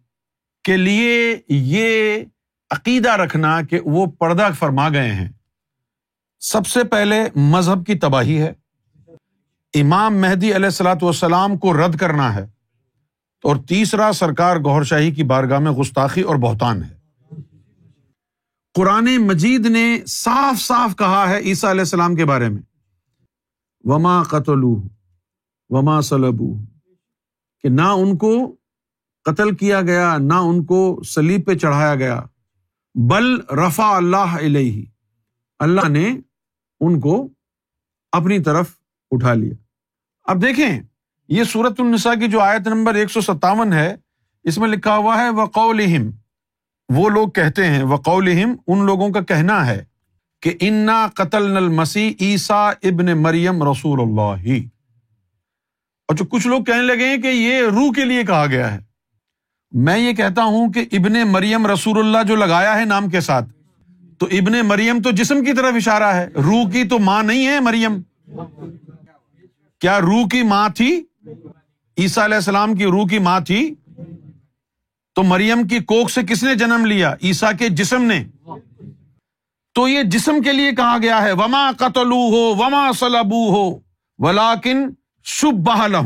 کے 0.64 0.76
لیے 0.76 1.40
یہ 1.48 2.24
عقیدہ 2.70 3.10
رکھنا 3.10 3.62
کہ 3.62 3.80
وہ 3.84 4.06
پردہ 4.06 4.48
فرما 4.58 4.88
گئے 4.88 5.12
ہیں۔ 5.12 5.28
سب 6.40 6.66
سے 6.66 6.84
پہلے 6.84 7.24
مذہب 7.34 7.86
کی 7.86 7.94
تباہی 7.94 8.42
ہے۔ 8.42 8.52
امام 9.74 10.16
مہدی 10.16 10.54
علیہ 10.54 10.66
السلاۃ 10.66 11.02
والسلام 11.02 11.56
کو 11.56 11.86
رد 11.86 11.96
کرنا 11.96 12.34
ہے۔ 12.34 12.46
اور 13.44 13.56
تیسرا، 13.56 14.12
سرکار 14.12 14.56
گور 14.56 14.82
شاہی 14.82 15.10
کی 15.10 15.22
بارگاہ 15.22 15.58
میں 15.58 15.72
گستاخی 15.72 16.20
اور 16.20 16.36
بہتان 16.36 16.82
ہے۔ 16.82 16.94
قرآن 18.74 19.16
مجید 19.18 19.66
نے 19.66 19.98
صاف 20.06 20.60
صاف 20.60 20.96
کہا 20.96 21.28
ہے 21.28 21.38
عیسیٰ 21.38 21.70
علیہ 21.70 21.80
السلام 21.80 22.14
کے 22.14 22.24
بارے 22.24 22.48
میں۔ 22.48 22.62
وما 23.84 24.22
قتل 24.22 24.64
وما 25.68 26.02
سلب 26.02 26.42
کہ 27.62 27.68
نہ 27.68 27.82
ان 27.82 28.16
کو 28.16 28.56
قتل 29.24 29.56
کیا 29.56 29.80
گیا، 29.80 30.16
نہ 30.18 30.34
ان 30.34 30.64
کو 30.64 31.02
سلیب 31.02 31.46
پہ 31.46 31.54
چڑھایا 31.54 31.94
گیا۔ 31.94 32.20
بل 32.94 33.40
رفا 33.40 33.96
اللہ 33.96 34.16
علیہ۔ 34.16 34.84
اللہ 35.58 35.88
نے 35.88 36.16
ان 36.80 37.00
کو 37.00 37.28
اپنی 38.12 38.42
طرف 38.42 38.70
اٹھا 39.10 39.34
لیا۔ 39.34 39.54
اب 40.22 40.42
دیکھیں، 40.42 40.80
یہ 41.28 41.44
سورت 41.44 41.80
النساء 41.80 42.14
کی 42.14 42.28
جو 42.28 42.40
آیت 42.40 42.68
نمبر 42.68 42.94
ایک 42.94 43.10
سو 43.10 43.20
ستاون 43.20 43.72
ہے، 43.72 43.96
اس 44.44 44.58
میں 44.58 44.68
لکھا 44.68 44.96
ہوا 44.96 45.18
ہے 45.18 45.28
وہ 45.28 45.46
قول 45.46 45.80
وہ 46.88 47.08
لوگ 47.08 47.28
کہتے 47.28 47.66
ہیں 47.66 47.82
وقول 47.82 48.28
ان 48.66 48.86
لوگوں 48.86 49.10
کا 49.10 49.20
کہنا 49.20 49.66
ہے 49.66 49.84
کہ 50.42 50.54
انا 50.60 51.06
قتل 51.14 51.50
نل 51.50 51.68
مسیح 51.68 52.12
عیسا 52.20 52.68
ابن 52.68 53.22
مریم 53.22 53.70
رسول 53.70 54.00
اللہ 54.00 54.52
اور 56.08 56.16
جو 56.16 56.24
کچھ 56.24 56.46
لوگ 56.46 56.64
کہنے 56.64 56.82
لگے 56.82 57.08
ہیں 57.08 57.16
کہ 57.16 57.26
یہ 57.26 57.62
روح 57.62 57.92
کے 57.92 58.04
لیے 58.04 58.24
کہا 58.24 58.46
گیا 58.46 58.74
ہے۔ 58.74 58.89
میں 59.72 59.98
یہ 59.98 60.12
کہتا 60.12 60.44
ہوں 60.44 60.72
کہ 60.72 60.84
ابن 60.92 61.12
مریم 61.28 61.66
رسول 61.66 61.98
اللہ 61.98 62.18
جو 62.28 62.36
لگایا 62.36 62.78
ہے 62.78 62.84
نام 62.84 63.08
کے 63.08 63.20
ساتھ، 63.20 63.44
تو 64.18 64.26
ابن 64.26 64.66
مریم 64.66 65.02
تو 65.02 65.10
جسم 65.10 65.44
کی 65.44 65.52
طرف 65.52 65.74
اشارہ 65.74 66.14
ہے، 66.14 66.26
روح 66.26 66.70
کی 66.70 66.84
تو 66.84 66.98
ماں 66.98 67.22
نہیں 67.22 67.46
ہے 67.46 67.60
مریم۔ 67.60 68.00
کیا 69.78 70.00
روح 70.00 70.28
کی 70.28 70.42
ماں 70.42 70.68
تھی؟ 70.68 71.02
عیسیٰ 71.98 72.24
علیہ 72.24 72.34
السلام 72.34 72.74
کی 72.74 72.84
روح 72.84 73.06
کی 73.08 73.18
ماں 73.18 73.40
تھی۔ 73.40 73.74
تو 75.14 75.22
مریم 75.22 75.66
کی 75.66 75.78
کوک 75.78 76.10
سے 76.10 76.22
کس 76.22 76.42
نے 76.42 76.54
جنم 76.54 76.86
لیا؟ 76.86 77.14
عیسا 77.22 77.52
کے 77.52 77.68
جسم 77.68 78.02
نے۔ 78.02 78.24
تو 79.72 79.88
یہ 79.88 80.02
جسم 80.02 80.42
کے 80.42 80.52
لیے 80.52 80.72
کہا 80.72 80.96
گیا 81.02 81.22
ہے، 81.22 81.32
وما 81.32 81.70
قتل 81.76 82.12
ہو 82.12 82.54
وما 82.54 82.92
سلبو 82.98 83.48
ہو 83.48 83.78
ولاکن 84.18 84.90
شب 85.24 85.52
بہل 85.52 85.96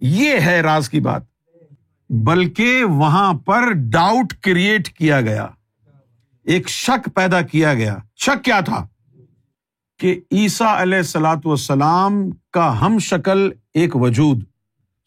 یہ 0.00 0.30
ہے 0.30 0.60
راز 0.60 0.88
کی 0.88 1.00
بات۔ 1.00 1.33
بلکہ 2.22 2.84
وہاں 2.84 3.34
پر 3.34 3.72
ڈاؤٹ 3.72 4.32
کریٹ 4.32 4.88
کیا 4.88 5.20
گیا۔ 5.20 5.46
ایک 6.44 6.68
شک 6.68 7.08
پیدا 7.14 7.42
کیا 7.42 7.74
گیا۔ 7.74 7.96
شک 8.16 8.44
کیا 8.44 8.60
تھا؟ 8.60 8.86
کہ 9.98 10.20
عیسا 10.32 10.82
علیہ 10.82 10.98
السلاۃ 10.98 11.36
والسلام 11.44 12.30
کا 12.50 12.80
ہم 12.80 12.98
شکل 12.98 13.50
ایک 13.74 13.96
وجود، 13.96 14.44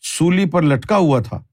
سولی 0.02 0.46
پر 0.46 0.62
لٹکا 0.62 0.98
ہوا 0.98 1.20
تھا۔ 1.20 1.44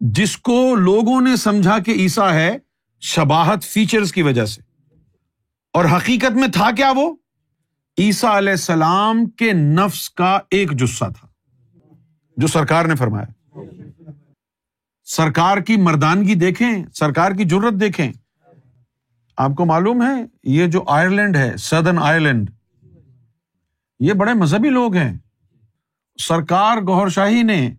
جس 0.00 0.36
کو 0.36 0.74
لوگوں 0.74 1.20
نے 1.20 1.36
سمجھا 1.36 1.78
کہ 1.78 1.90
عیسا 1.90 2.34
ہے، 2.34 2.56
شباہت 3.00 3.64
فیچرز 3.64 4.12
کی 4.12 4.22
وجہ 4.22 4.44
سے۔ 4.44 4.62
اور 5.72 5.84
حقیقت 5.84 6.30
میں 6.30 6.48
تھا 6.48 6.70
کیا 6.70 6.92
وہ؟ 6.96 7.14
عیسا 7.98 8.38
علیہ 8.38 8.50
السلام 8.50 9.26
کے 9.26 9.52
نفس 9.52 10.10
کا 10.10 10.38
ایک 10.50 10.72
جسہ 10.72 11.04
تھا۔ 11.20 11.26
جو 12.36 12.46
سرکار 12.46 12.84
نے 12.84 12.96
فرمایا۔ 12.96 13.26
سرکار 15.16 15.58
کی 15.58 15.76
مردانگی 15.76 16.34
دیکھیں، 16.34 16.84
سرکار 16.94 17.32
کی 17.32 17.44
ضرورت 17.50 17.74
دیکھیں۔ 17.74 18.12
آپ 19.36 19.50
کو 19.56 19.64
معلوم 19.64 20.02
ہے، 20.02 20.24
یہ 20.42 20.66
جو 20.66 20.84
آئرلینڈ 20.86 21.36
ہے، 21.36 21.56
سدرن 21.56 21.98
آئرلینڈ، 21.98 22.50
یہ 24.00 24.12
بڑے 24.12 24.34
مذہبی 24.34 24.68
لوگ 24.68 24.94
ہیں۔ 24.94 25.18
سرکار 26.18 26.76
گور 26.76 27.08
شاہی 27.08 27.42
نے 27.42 27.70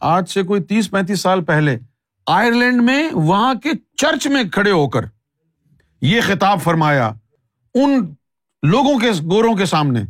آج 0.00 0.30
سے 0.30 0.42
کوئی 0.42 0.62
تیس 0.62 0.90
پینتیس 0.90 1.20
سال 1.20 1.44
پہلے 1.44 1.78
آئرلینڈ 2.26 2.82
میں 2.82 3.10
وہاں 3.12 3.54
کے 3.54 3.70
چرچ 3.96 4.26
میں 4.26 4.44
کھڑے 4.52 4.70
ہو 4.70 4.88
کر 4.88 5.04
یہ 6.00 6.20
خطاب 6.20 6.62
فرمایا 6.62 7.12
ان 7.74 8.14
لوگوں 8.62 8.98
کے 8.98 9.10
گوروں 9.10 9.56
کے 9.56 9.66
سامنے 9.66 10.00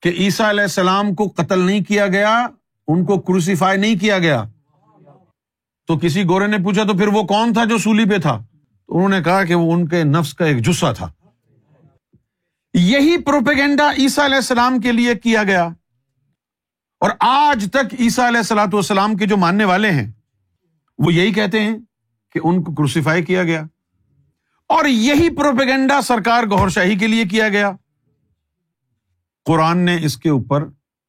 کہ 0.00 0.08
عیسیٰ 0.08 0.48
علیہ 0.48 0.62
السلام 0.62 1.14
کو 1.14 1.32
قتل 1.36 1.58
نہیں 1.58 1.84
کیا 1.84 2.06
گیا، 2.06 2.46
ان 2.88 3.04
کو 3.04 3.20
کروسیفائی 3.20 3.80
نہیں 3.80 3.98
کیا 3.98 4.18
گیا۔ 4.18 4.44
تو 5.86 5.98
کسی 5.98 6.24
گورے 6.24 6.46
نے 6.46 6.58
پوچھا 6.58 6.82
تو 6.84 6.92
پھر 6.92 7.06
وہ 7.06 7.22
کون 7.22 7.52
تھا 7.52 7.64
جو 7.64 7.78
سولی 7.78 8.04
پہ 8.04 8.18
تھا؟ 8.18 8.44
تو 8.86 8.96
انہوں 8.96 9.08
نے 9.08 9.22
کہا 9.22 9.44
کہ 9.44 9.54
وہ 9.54 9.72
ان 9.72 9.88
کے 9.88 10.04
نفس 10.04 10.34
کا 10.34 10.44
ایک 10.44 10.66
جسا 10.66 10.92
تھا۔ 10.92 11.12
یہی 12.74 13.18
پروپیگنڈا 13.18 13.90
عیسیٰ 13.98 14.24
علیہ 14.24 14.36
السلام 14.36 14.80
کے 14.80 14.92
لیے 14.92 15.14
کیا 15.14 15.42
گیا۔ 15.42 15.64
اور 17.00 17.10
آج 17.20 17.66
تک 17.72 17.94
عیسیٰ 17.98 18.26
علیہ 18.26 18.38
السلاۃ 18.38 18.66
والسلام 18.72 19.16
کے 19.16 19.26
جو 19.26 19.36
ماننے 19.36 19.64
والے 19.64 19.90
ہیں، 19.90 20.12
وہ 20.98 21.14
یہی 21.14 21.32
کہتے 21.32 21.60
ہیں 21.60 21.78
کہ 22.32 22.40
ان 22.44 22.62
کو 22.62 22.74
کروسیفائی 22.74 23.22
کیا 23.22 23.42
گیا۔ 23.42 23.62
اور 24.68 24.84
یہی 24.84 25.36
پروپیگنڈا 25.36 26.02
سرکار 26.02 26.44
گور 26.44 26.68
شاہی 26.68 26.98
کے 26.98 27.06
لیے 27.06 27.24
کیا 27.24 27.48
گیا۔ 27.48 27.72
قرآن 29.44 29.78
نے 29.78 29.98
اس 30.02 30.16
کے 30.16 30.30
اوپر 30.30 30.62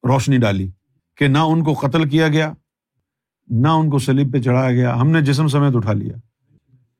روشنی 0.08 0.38
ڈالی 0.38 0.70
کہ 1.16 1.28
نہ 1.28 1.38
ان 1.38 1.64
کو 1.64 1.72
قتل 1.72 2.08
کیا 2.08 2.28
گیا 2.28 2.52
نہ 3.48 3.68
ان 3.68 3.90
کو 3.90 3.98
سلیب 3.98 4.32
پہ 4.32 4.40
چڑھایا 4.40 4.72
گیا، 4.72 4.94
ہم 4.94 5.10
نے 5.10 5.20
جسم 5.20 5.48
سمیت 5.48 5.76
اٹھا 5.76 5.92
لیا۔ 5.92 6.12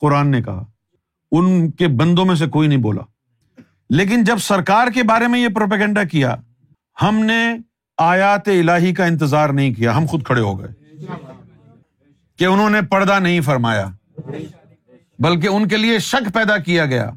قرآن 0.01 0.29
نے 0.29 0.43
کہا۔ 0.43 0.65
ان 1.33 1.71
کے 1.71 1.89
بندوں 1.89 2.25
میں 2.25 2.35
سے 2.35 2.47
کوئی 2.47 2.69
نہیں 2.69 2.79
بولا۔ 2.79 3.03
لیکن 3.91 4.25
جب 4.25 4.39
سرکار 4.39 4.87
کے 4.95 5.03
بارے 5.03 5.29
میں 5.29 5.41
یہ 5.41 5.49
پروپیگنڈا 5.49 6.05
کیا، 6.05 6.37
ہم 7.03 7.25
نے 7.25 7.57
آیات 7.99 8.49
الہی 8.49 8.95
کا 8.95 9.05
انتظار 9.05 9.49
نہیں 9.49 9.75
کیا، 9.75 9.97
ہم 9.97 10.07
خود 10.07 10.25
کھڑے 10.25 10.41
ہو 10.41 10.61
گئے۔ 10.61 10.69
کہ 12.39 12.45
انہوں 12.45 12.71
نے 12.71 12.83
پردہ 12.83 13.19
نہیں 13.21 13.41
فرمایا، 13.41 13.87
بلکہ 15.19 15.47
ان 15.47 15.69
کے 15.69 15.77
لیے 15.77 15.99
شک 15.99 16.35
پیدا 16.35 16.57
کیا 16.57 16.87
گیا۔ 16.87 17.11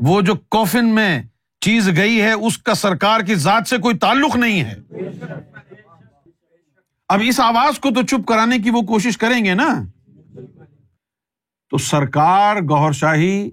وہ 0.00 0.20
جو 0.20 0.34
کوفن 0.34 0.94
میں 0.94 1.22
چیز 1.60 1.88
گئی 1.96 2.20
ہے، 2.20 2.32
اس 2.32 2.58
کا 2.58 2.74
سرکار 2.74 3.20
کی 3.20 3.34
ذات 3.34 3.68
سے 3.68 3.78
کوئی 3.78 3.98
تعلق 3.98 4.36
نہیں 4.36 4.60
ہے۔ 4.60 4.74
اب 7.08 7.20
اس 7.24 7.40
آواز 7.40 7.78
کو 7.78 7.90
تو 7.90 8.02
چپ 8.02 8.28
کرانے 8.28 8.58
کی 8.58 8.70
وہ 8.70 8.82
کوشش 8.82 9.18
کریں 9.18 9.44
گے 9.44 9.54
نا۔ 9.54 9.82
تو 11.70 11.78
سرکار 11.78 12.56
گور 12.56 12.92
شاہی 12.92 13.50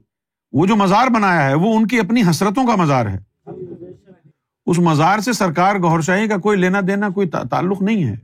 وہ 0.51 0.65
جو 0.65 0.75
مزار 0.75 1.07
بنایا 1.07 1.45
ہے 1.45 1.53
وہ 1.53 1.75
ان 1.75 1.87
کی 1.87 1.99
اپنی 1.99 2.21
حسرتوں 2.29 2.67
کا 2.67 2.75
مزار 2.75 3.05
ہے۔ 3.05 3.17
اس 4.65 4.79
مزار 4.79 5.19
سے 5.19 5.33
سرکار 5.33 5.75
گور 5.75 6.01
شاہی 6.01 6.27
کا 6.27 6.37
کوئی 6.37 6.59
لینا 6.59 6.79
دینا 6.87 7.09
کوئی 7.09 7.29
تعلق 7.49 7.81
نہیں 7.81 8.03
ہے۔ 8.03 8.15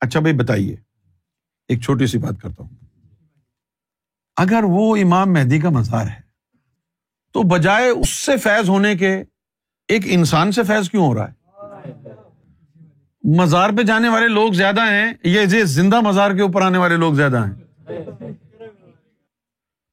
اچھا 0.00 0.20
بھائی 0.20 0.34
بتائیے، 0.36 0.76
ایک 1.68 1.82
چھوٹی 1.82 2.06
سی 2.06 2.18
بات 2.18 2.40
کرتا 2.42 2.62
ہوں۔ 2.62 2.70
اگر 4.36 4.60
وہ 4.64 4.96
امام 4.96 5.32
مہدی 5.32 5.60
کا 5.60 5.70
مزار 5.70 6.06
ہے، 6.06 6.20
تو 7.32 7.42
بجائے 7.42 7.88
اس 7.88 8.08
سے 8.08 8.36
فیض 8.36 8.68
ہونے 8.68 8.96
کے، 8.96 9.24
ایک 9.88 10.02
انسان 10.04 10.52
سے 10.52 10.62
فیض 10.62 10.90
کیوں 10.90 11.06
ہو 11.06 11.14
رہا 11.14 11.28
ہے؟ 11.28 11.41
مزار 13.24 13.70
پہ 13.70 13.82
جانے 13.82 14.08
والے 14.08 14.28
لوگ 14.28 14.52
زیادہ 14.52 14.80
ہیں، 14.80 15.12
یہ 15.24 15.64
زندہ 15.64 16.00
مزار 16.00 16.30
کے 16.30 16.42
اوپر 16.42 16.62
آنے 16.62 16.78
والے 16.78 16.96
لوگ 16.96 17.14
زیادہ 17.14 17.44
ہیں۔ 17.44 18.32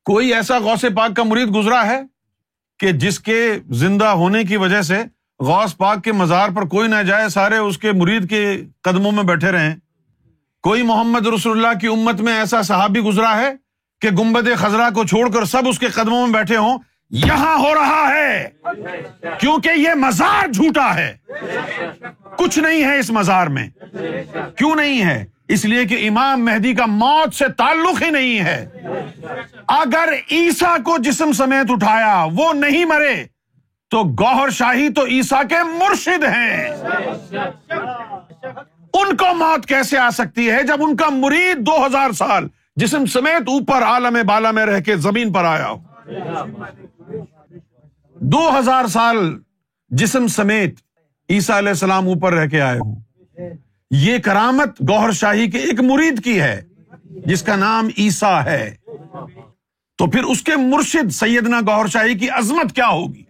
کوئی 0.06 0.34
ایسا 0.34 0.58
غوث 0.60 0.86
پاک 0.96 1.16
کا 1.16 1.24
مرید 1.24 1.56
گزرا 1.56 1.86
ہے 1.88 2.02
کہ 2.80 2.92
جس 2.92 3.20
کے 3.20 3.40
زندہ 3.70 4.08
ہونے 4.22 4.44
کی 4.44 4.58
وجہ 4.58 4.82
سے 4.82 5.04
غوث 5.40 5.76
پاک 5.78 6.04
کے 6.04 6.12
مزار 6.12 6.50
پر 6.50 6.68
کوئی 6.68 6.88
نہ 6.88 7.02
جائے، 7.08 7.30
سارے 7.30 7.58
اس 7.58 7.78
کے 7.78 7.92
مرید 7.92 8.30
کے 8.30 8.44
قدموں 8.82 9.12
میں 9.12 9.24
بیٹھے 9.24 9.52
رہے 9.52 9.76
کوئی 10.64 10.82
محمد 10.84 11.28
رسول 11.28 11.58
اللہ 11.58 11.80
کی 11.80 11.88
امت 11.88 12.22
میں 12.22 12.34
ایسا 12.34 12.62
صحابی 12.62 13.00
گزرا 13.00 13.38
ہے 13.38 13.52
کہ 14.02 14.10
گمبد 14.10 14.48
خزرا 14.58 14.90
کو 14.90 15.04
چھوڑ 15.04 15.30
کر 15.32 15.46
سب 15.46 15.68
اس 15.68 15.80
کے 15.80 15.88
قدموں 15.88 16.28
میں 16.28 16.34
بیٹھے 16.34 16.58
ہوں 16.58 16.78
یہاں 17.10 17.60
ہو 17.60 17.74
رہا 17.74 18.12
ہے۔ 18.14 18.50
کیونکہ 19.40 19.70
یہ 19.76 19.94
مزار 19.96 20.48
جھوٹا 20.48 20.96
ہے۔ 20.96 21.18
کچھ 22.38 22.60
نہیں 22.60 22.84
ہے 22.84 23.00
اس 23.00 23.10
مزار 23.10 23.48
میں۔ 23.48 23.70
کیوں 24.56 24.76
نہیں 24.76 25.06
ہے؟ 25.06 25.26
اس 25.48 25.66
لیے 25.66 25.86
کہ 25.86 26.08
امام 26.08 26.46
مہدی 26.46 26.74
کا 26.74 26.86
موت 26.86 27.34
سے 27.34 27.46
تعلق 27.58 28.02
ہی 28.02 28.10
نہیں 28.10 28.40
ہے۔ 28.40 28.68
اگر 29.68 30.10
عیسا 30.32 30.76
کو 30.86 30.98
جسم 30.98 31.32
سمیت 31.32 31.72
اٹھایا 31.72 32.26
وہ 32.34 32.54
نہیں 32.54 32.86
مرے، 32.86 33.26
تو 33.90 34.04
گوہر 34.04 34.50
شاہی 34.50 34.90
تو 34.90 35.06
عیسا 35.06 35.44
کے 35.44 35.64
مرشد 35.64 36.24
ہیں۔ 36.24 36.70
ان 38.94 39.18
کو 39.18 39.34
موت 39.36 39.66
کیسے 39.66 39.98
آ 39.98 40.10
سکتی 40.10 40.52
ہے 40.52 40.64
جب 40.64 40.78
ان 40.80 40.96
کا 40.96 41.06
مرید 41.10 41.58
دو 41.58 41.86
ہزار 41.86 42.12
سال 42.12 42.48
جسم 42.76 43.06
سمیت 43.06 43.48
اوپر 43.48 43.84
عالم 43.84 44.18
بالا 44.28 44.52
میں 44.52 44.66
رہ 44.66 44.80
کے 44.80 44.96
زمین 44.96 45.34
پر 45.34 45.44
آیا 45.44 45.70
ہو؟ 45.70 45.80
دو 48.32 48.60
ہزار 48.60 48.88
سال 48.88 49.40
جسم 49.90 50.28
سمیت 50.28 50.76
عیسیٰ 51.30 51.58
علیہ 51.58 51.70
السلام 51.70 52.08
اوپر 52.08 52.34
رہ 52.34 52.48
کے 52.48 52.62
آئے 52.62 52.80
ہوں۔ 52.80 52.96
یہ 53.92 54.18
کرامت 54.18 54.82
گوہر 54.90 55.12
شاہی 55.12 55.52
کے 55.52 55.58
ایک 55.58 55.82
مرید 55.82 56.24
کی 56.24 56.42
ہے، 56.42 56.62
جس 57.04 57.42
کا 57.42 57.56
نام 57.56 57.90
عیسا 57.98 58.44
ہے۔ 58.44 58.76
تو 59.98 60.10
پھر 60.10 60.24
اس 60.24 60.42
کے 60.42 60.56
مرشد 60.56 61.12
سیدنا 61.12 61.60
گوہر 61.60 61.88
شاہی 61.88 62.18
کی 62.18 62.30
عظمت 62.30 62.76
کیا 62.76 62.88
ہوگی؟ 62.88 63.24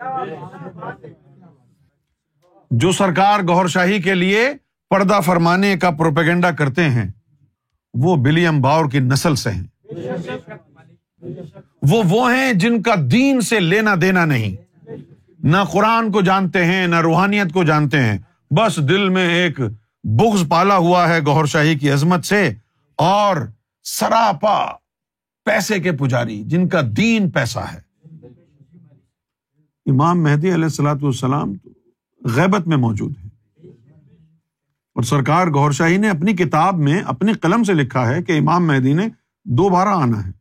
جو 2.71 2.91
سرکار 2.91 3.39
گوہر 3.47 3.67
شاہی 3.67 4.01
کے 4.01 4.15
لیے 4.15 4.49
پردہ 4.89 5.19
فرمانے 5.25 5.77
کا 5.77 5.91
پروپیگنڈا 5.91 6.51
کرتے 6.51 6.83
ہیں، 6.83 7.11
وہ 7.93 8.15
بلیم 8.15 8.61
باور 8.61 8.85
کی 8.91 8.99
نسل 8.99 9.35
سے 9.35 9.49
ہیں۔ 9.49 9.67
وہ 11.81 12.03
وہ 12.09 12.33
ہیں 12.33 12.53
جن 12.53 12.81
کا 12.81 12.95
دین 13.11 13.41
سے 13.41 13.59
لینا 13.59 13.95
دینا 14.01 14.25
نہیں۔ 14.25 14.68
نہ 15.43 15.57
قرآن 15.71 16.11
کو 16.11 16.21
جانتے 16.21 16.65
ہیں، 16.65 16.87
نہ 16.87 17.01
روحانیت 17.01 17.53
کو 17.53 17.63
جانتے 17.63 18.03
ہیں۔ 18.03 18.17
بس 18.51 18.89
دل 18.89 19.09
میں 19.09 19.27
ایک 19.27 19.59
بغض 20.03 20.47
پالا 20.47 20.77
ہوا 20.77 21.09
ہے 21.09 21.19
گور 21.25 21.45
شاہی 21.45 21.79
کی 21.79 21.91
عظمت 21.91 22.25
سے 22.25 22.53
اور 22.95 23.37
سراپا 23.83 24.65
پیسے 25.45 25.79
کے 25.79 25.91
پجاری، 25.91 26.43
جن 26.43 26.67
کا 26.67 26.81
دین 26.97 27.29
پیسہ 27.29 27.59
ہے۔ 27.59 27.79
امام 29.85 30.23
مہدی 30.23 30.53
علیہ 30.53 30.63
السلاۃ 30.63 31.01
والسلام 31.01 31.53
غیبت 32.25 32.67
میں 32.67 32.77
موجود 32.77 33.13
ہے 33.23 33.29
اور 34.95 35.03
سرکار 35.03 35.47
گور 35.47 35.71
شاہی 35.71 35.97
نے 35.97 36.09
اپنی 36.09 36.33
کتاب 36.33 36.77
میں 36.77 37.01
اپنی 37.01 37.33
قلم 37.33 37.63
سے 37.63 37.73
لکھا 37.73 38.07
ہے 38.07 38.23
کہ 38.23 38.37
امام 38.37 38.67
مہدی 38.67 38.93
نے 38.93 39.07
دوبارہ 39.43 39.89
آنا 39.89 40.27
ہے۔ 40.27 40.31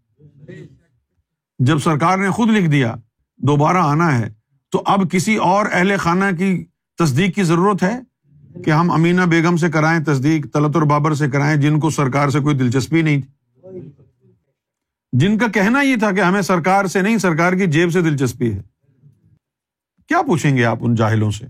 جب 1.59 1.79
سرکار 1.79 2.19
نے 2.19 2.31
خود 2.31 2.49
لکھ 2.49 2.71
دیا، 2.71 2.95
دوبارہ 3.37 3.77
آنا 3.77 4.19
ہے 4.19 4.38
تو 4.71 4.83
اب 4.87 5.11
کسی 5.11 5.37
اور 5.37 5.67
اہل 5.73 5.97
خانہ 5.99 6.25
کی 6.39 6.65
تصدیق 6.99 7.35
کی 7.35 7.43
ضرورت 7.43 7.83
ہے 7.83 8.01
کہ 8.65 8.71
ہم 8.71 8.91
امینہ 8.91 9.23
بیگم 9.23 9.57
سے 9.57 9.71
کرائیں 9.71 10.05
تصدیق، 10.05 10.47
طلعت 10.53 10.71
اور 10.75 10.83
بابر 10.83 11.15
سے 11.15 11.31
کرائیں، 11.31 11.57
جن 11.57 11.81
کو 11.81 11.91
سرکار 11.91 12.29
سے 12.29 12.41
کوئی 12.41 12.57
دلچسپی 12.57 13.03
نہیں 13.03 13.21
تھی؟ 13.21 13.31
جن 15.13 15.39
کا 15.39 15.47
کہنا 15.47 15.81
یہ 15.81 15.97
تھا 15.97 16.11
کہ 16.11 16.21
ہمیں 16.21 16.43
سرکار 16.43 16.85
سے 16.85 17.01
نہیں، 17.01 17.19
سرکار 17.19 17.53
کی 17.53 17.67
جیب 17.67 17.93
سے 17.93 18.01
دلچسپی 18.01 18.53
ہے۔ 18.53 18.63
کیا 20.09 20.23
پوچھیں 20.23 20.57
گے 20.57 20.65
آپ 20.65 20.79
ان 20.81 20.95
جاہلوں 20.95 21.31
سے؟ 21.31 21.47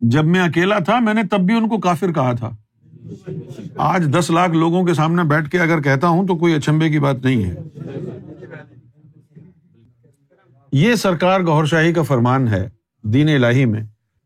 جب 0.00 0.24
میں 0.24 0.40
اکیلا 0.40 0.78
تھا، 0.78 0.98
میں 0.98 1.14
نے 1.14 1.22
تب 1.30 1.40
بھی 1.40 1.54
ان 1.54 1.68
کو 1.68 1.78
کافر 1.78 2.12
کہا 2.12 2.32
تھا۔ 2.32 2.50
آج 3.76 4.16
دس 4.18 4.30
لاکھ 4.30 4.52
لوگوں 4.52 4.84
کے 4.84 4.94
سامنے 4.94 5.22
بیٹھ 5.22 5.50
کے 5.50 5.58
اگر 5.58 5.80
کہتا 5.80 6.08
ہوں 6.08 6.26
تو 6.26 6.36
کوئی 6.36 6.54
اچمبے 6.54 6.90
کی 6.90 6.98
بات 6.98 7.24
نہیں 7.24 7.44
ہے۔ 7.44 7.54
یہ 10.72 10.94
سرکار 10.94 11.40
گور 11.40 11.64
شاہی 11.64 11.92
کا 11.92 12.02
فرمان 12.02 12.48
ہے 12.48 12.68
دین 13.04 13.28
الہی 13.28 13.64
میں۔ 13.64 13.82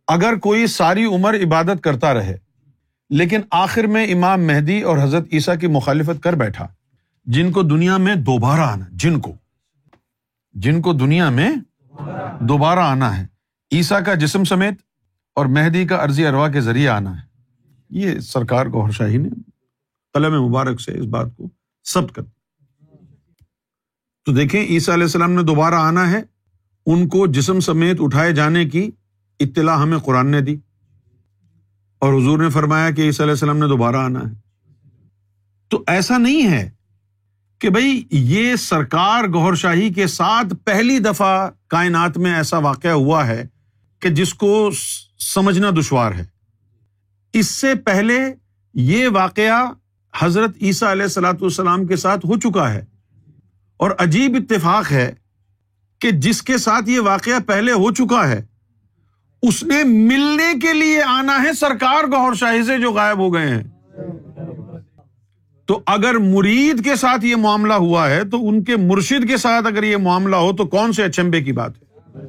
اگر 0.08 0.34
کوئی 0.34 0.66
ساری 0.66 1.04
عمر 1.04 1.34
عبادت 1.34 1.82
کرتا 1.82 2.14
رہے، 2.14 2.36
لیکن 3.10 3.40
آخر 3.50 3.84
میں 3.84 4.06
امام 4.06 4.46
مہدی 4.46 4.80
اور 4.82 4.98
حضرت 4.98 5.24
عیسیٰ 5.32 5.58
کی 5.60 5.66
مخالفت 5.66 6.22
کر 6.22 6.32
بیٹھا، 6.32 6.66
جن 7.24 7.50
کو 7.52 7.62
دنیا 7.62 7.96
میں 7.96 8.14
دوبارہ 8.14 8.60
آنا، 8.60 8.84
جن 8.92 9.18
کو۔ 9.20 9.32
جن 10.54 10.80
کو 10.82 10.92
دنیا 10.92 11.30
میں 11.30 11.50
دوبارہ 12.40 12.78
آنا 12.78 13.16
ہے، 13.18 13.26
عیسیٰ 13.72 14.04
کا 14.04 14.14
جسم 14.14 14.44
سمیت 14.44 14.74
اور 15.36 15.46
مہدی 15.46 15.86
کا 15.86 16.04
عرضی 16.04 16.26
اروا 16.26 16.48
کے 16.48 16.60
ذریعے 16.60 16.88
آنا 16.88 17.16
ہے۔ 17.16 17.24
یہ 17.90 18.18
سرکار 18.18 18.66
گور 18.66 18.90
شاہی 18.90 19.16
نے 19.16 19.28
قلم 20.14 20.42
مبارک 20.44 20.80
سے 20.80 20.98
اس 20.98 21.06
بات 21.06 21.26
کو 21.36 21.48
سب 21.84 22.12
کر 22.12 22.22
تو 24.26 24.32
دیکھیں، 24.32 24.62
عیسیٰ 24.62 24.94
علیہ 24.94 25.04
السلام 25.04 25.32
نے 25.32 25.42
دوبارہ 25.42 25.74
آنا 25.74 26.10
ہے 26.10 26.22
ان 26.86 27.08
کو 27.08 27.26
جسم 27.26 27.60
سمیت 27.60 27.96
اٹھائے 28.00 28.32
جانے 28.32 28.68
کی 28.68 28.90
اطلاع 29.40 29.76
ہمیں 29.76 29.98
قرآن 29.98 30.26
نے 30.26 30.40
دی۔ 30.40 30.56
اور 31.98 32.12
حضور 32.12 32.38
نے 32.38 32.50
فرمایا 32.50 32.90
کہ 32.90 33.02
عیسیٰ 33.02 33.20
علیہ 33.20 33.32
السلام 33.32 33.58
نے 33.58 33.68
دوبارہ 33.68 33.96
آنا 33.96 34.20
ہے۔ 34.20 34.34
تو 35.68 35.84
ایسا 35.86 36.18
نہیں 36.18 36.50
ہے 36.50 36.70
کہ 37.58 37.70
بھائی 37.70 38.04
یہ 38.10 38.56
سرکار 38.56 39.24
گور 39.24 39.54
شاہی 39.54 39.92
کے 39.92 40.06
ساتھ 40.06 40.54
پہلی 40.64 40.98
دفعہ 40.98 41.50
کائنات 41.68 42.18
میں 42.18 42.34
ایسا 42.34 42.58
واقعہ 42.58 42.90
ہوا 42.90 43.26
ہے 43.26 43.46
کہ 44.00 44.08
جس 44.08 44.34
کو 44.34 44.70
سمجھنا 45.18 45.70
دشوار 45.70 46.12
ہے۔ 46.12 46.24
اس 47.32 47.50
سے 47.50 47.74
پہلے 47.74 48.18
یہ 48.74 49.08
واقعہ 49.08 49.72
حضرت 50.18 50.50
عیسیٰ 50.62 50.88
علیہ 50.88 51.02
السلاۃ 51.02 51.40
والسلام 51.40 51.86
کے 51.86 51.96
ساتھ 51.96 52.26
ہو 52.26 52.40
چکا 52.40 52.72
ہے۔ 52.72 52.84
اور 53.76 53.90
عجیب 53.98 54.36
اتفاق 54.36 54.92
ہے 54.92 55.14
کہ 55.98 56.10
جس 56.10 56.42
کے 56.42 56.58
ساتھ 56.58 56.90
یہ 56.90 57.00
واقعہ 57.00 57.38
پہلے 57.46 57.72
ہو 57.72 57.92
چکا 57.94 58.28
ہے، 58.28 58.42
اس 59.42 59.62
نے 59.62 59.84
ملنے 59.84 60.58
کے 60.62 60.72
لیے 60.72 61.02
آنا 61.02 61.42
ہے 61.42 61.52
سرکار 61.52 62.04
گور 62.04 62.34
شاہی 62.34 62.62
سے 62.62 62.78
جو 62.78 62.92
غائب 62.92 63.18
ہو 63.18 63.34
گئے 63.34 63.48
ہیں۔ 63.48 63.62
تو 65.66 65.80
اگر 65.86 66.14
مرید 66.14 66.84
کے 66.84 66.96
ساتھ 66.96 67.24
یہ 67.24 67.36
معاملہ 67.36 67.72
ہوا 67.72 68.10
ہے، 68.10 68.24
تو 68.24 68.48
ان 68.48 68.64
کے 68.64 68.76
مرشد 68.76 69.28
کے 69.28 69.36
ساتھ 69.36 69.66
اگر 69.66 69.82
یہ 69.82 69.96
معاملہ 69.96 70.36
ہو، 70.36 70.52
تو 70.52 70.66
کون 70.66 70.92
سے 70.92 71.04
اچمبے 71.04 71.42
کی 71.42 71.52
بات 71.52 71.70
ہے؟ 71.70 72.20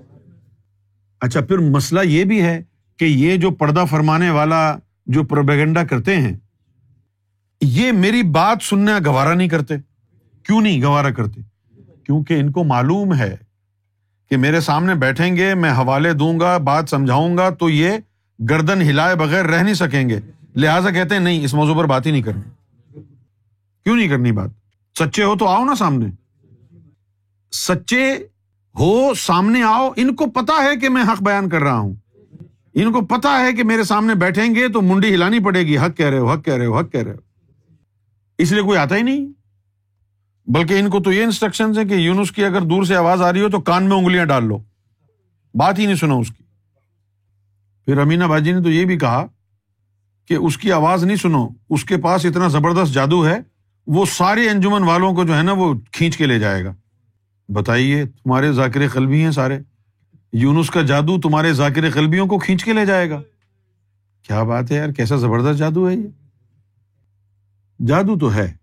اچھا 1.21 1.41
پھر 1.41 1.57
مسئلہ 1.57 1.99
یہ 2.03 2.23
بھی 2.23 2.41
ہے 2.41 2.63
کہ 2.97 3.05
یہ 3.05 3.37
جو 3.37 3.51
پردہ 3.51 3.83
فرمانے 3.89 4.29
والا 4.29 4.77
جو 5.05 5.23
پروپیگنڈا 5.23 5.83
کرتے 5.83 6.15
ہیں، 6.15 6.37
یہ 7.61 7.91
میری 7.91 8.23
بات 8.23 8.57
سننا 8.61 8.99
گوارا 9.05 9.33
نہیں 9.33 9.47
کرتے۔ 9.47 9.75
کیوں 10.43 10.61
نہیں 10.61 10.81
گوارا 10.81 11.09
کرتے؟ 11.09 11.41
کیونکہ 12.03 12.33
ان 12.33 12.51
کو 12.51 12.63
معلوم 12.63 13.13
ہے 13.13 13.37
کہ 14.29 14.37
میرے 14.37 14.59
سامنے 14.61 14.95
بیٹھیں 14.95 15.35
گے، 15.35 15.55
میں 15.55 15.71
حوالے 15.71 16.13
دوں 16.13 16.39
گا، 16.39 16.57
بات 16.57 16.89
سمجھاؤں 16.89 17.37
گا، 17.37 17.49
تو 17.49 17.69
یہ 17.69 17.91
گردن 18.49 18.81
ہلائے 18.81 19.15
بغیر 19.15 19.45
رہ 19.45 19.63
نہیں 19.63 19.73
سکیں 19.73 20.09
گے۔ 20.09 20.19
لہٰذا 20.55 20.89
کہتے 20.89 21.15
ہیں، 21.15 21.21
نہیں، 21.21 21.43
اس 21.43 21.53
موضوع 21.53 21.75
پر 21.75 21.85
بات 21.85 22.05
ہی 22.05 22.11
نہیں 22.11 22.21
کرنی۔ 22.21 22.41
کیوں 23.83 23.95
نہیں 23.95 24.07
کرنی 24.07 24.31
بات؟ 24.31 24.49
سچے 24.99 25.23
ہو 25.23 25.37
تو 25.37 25.47
آؤ 25.47 25.65
نا 25.65 25.75
سامنے۔ 25.75 26.05
سچے 27.51 28.11
ہو، 28.79 29.13
سامنے 29.13 29.63
آؤ۔ 29.63 29.91
ان 29.95 30.15
کو 30.15 30.25
پتا 30.25 30.63
ہے 30.63 30.75
کہ 30.75 30.89
میں 30.89 31.03
حق 31.03 31.23
بیان 31.23 31.49
کر 31.49 31.61
رہا 31.61 31.77
ہوں۔ 31.77 31.95
ان 32.73 32.91
کو 32.91 33.01
پتا 33.01 33.39
ہے 33.39 33.53
کہ 33.53 33.63
میرے 33.63 33.83
سامنے 33.83 34.15
بیٹھیں 34.15 34.55
گے 34.55 34.67
تو 34.67 34.81
منڈی 34.81 35.15
ہلانی 35.15 35.39
پڑے 35.39 35.63
گی۔ 35.63 35.77
حق 35.77 35.97
کہہ 35.97 36.05
رہے 36.05 36.17
ہو، 36.17 36.31
حق 36.31 36.45
کہہ 36.45 36.53
رہے 36.53 36.65
ہو، 36.65 36.79
حق 36.79 36.91
کہہ 36.91 37.03
رہے 37.03 37.11
ہو۔ 37.11 37.17
اس 38.37 38.51
لیے 38.51 38.61
کوئی 38.61 38.79
آتا 38.79 38.95
ہی 38.95 39.01
نہیں۔ 39.01 39.36
بلکہ 40.47 40.79
ان 40.79 40.89
کو 40.89 40.99
تو 40.99 41.11
یہ 41.11 41.23
انسٹرکشن 41.23 41.77
ہے 41.77 41.85
کہ 41.85 41.93
یونس 41.93 42.31
کی 42.31 42.45
اگر 42.45 42.61
دور 42.61 42.83
سے 42.83 42.95
آواز 42.95 43.21
آ 43.21 43.33
رہی 43.33 43.41
ہو 43.41 43.49
تو 43.49 43.61
کان 43.61 43.83
میں 43.83 43.97
انگلیاں 43.97 44.25
ڈال 44.25 44.45
لو۔ 44.45 44.57
بات 45.53 45.79
ہی 45.79 45.85
نہیں 45.85 45.95
سنا 45.95 46.13
اس 46.13 46.29
کی۔ 46.29 46.43
پھر 47.85 47.97
امینا 47.97 48.27
باجی 48.27 48.51
نے 48.51 48.63
تو 48.63 48.69
یہ 48.69 48.85
بھی 48.85 48.97
کہا 48.97 49.25
کہ 50.25 50.33
اس 50.33 50.57
کی 50.57 50.71
آواز 50.71 51.03
نہیں 51.03 51.15
سنو، 51.15 51.47
اس 51.69 51.85
کے 51.85 51.97
پاس 51.97 52.25
اتنا 52.25 52.47
زبردست 52.47 52.93
جادو 52.93 53.27
ہے، 53.27 53.39
وہ 53.87 54.05
سارے 54.05 54.49
انجمن 54.49 54.83
والوں 54.83 55.13
کو 55.13 55.23
جو 55.23 55.37
ہے 55.37 55.43
نا 55.43 55.51
وہ 55.51 55.73
کھینچ 55.91 56.17
کے 56.17 56.25
لے 56.25 56.39
جائے 56.39 56.65
گا۔ 56.65 56.75
بتائیے، 57.49 58.05
تمہارے 58.05 58.51
ذاکر 58.51 58.87
قلبی 58.87 59.23
ہیں 59.23 59.31
سارے۔ 59.31 59.59
یونس 60.33 60.69
کا 60.69 60.81
جادو 60.81 61.21
تمہارے 61.21 61.53
ذاکر 61.53 61.91
قلبیوں 61.91 62.27
کو 62.27 62.39
کھینچ 62.39 62.63
کے 62.63 62.73
لے 62.73 62.85
جائے 62.85 63.09
گا۔ 63.09 63.21
کیا 64.23 64.43
بات 64.43 64.71
ہے 64.71 64.75
یار، 64.75 64.89
کیسا 64.89 65.15
زبردست 65.15 65.59
جادو 65.59 65.89
ہے 65.89 65.95
یہ؟ 65.95 66.07
جادو 67.85 68.19
تو 68.19 68.33
ہے۔ 68.33 68.53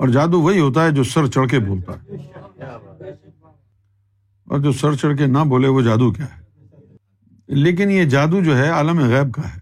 اور 0.00 0.08
جادو 0.08 0.40
وہی 0.40 0.60
ہوتا 0.60 0.84
ہے 0.84 0.90
جو 0.90 1.04
سر 1.04 1.26
چڑھ 1.26 1.48
کے 1.48 1.58
بولتا 1.58 1.92
ہے۔ 1.92 2.16
اور 4.46 4.58
جو 4.58 4.72
سر 4.72 4.94
چڑھ 4.94 5.18
کے 5.18 5.26
نہ 5.26 5.38
بولے 5.38 5.68
وہ 5.68 5.80
جادو 5.80 6.12
کیا 6.12 6.24
ہے؟ 6.24 6.42
لیکن 7.48 7.90
یہ 7.90 8.04
جادو 8.04 8.40
جو 8.40 8.58
ہے 8.58 8.68
عالم 8.68 8.98
غیب 8.98 9.32
کا 9.32 9.42
ہے۔ 9.54 9.60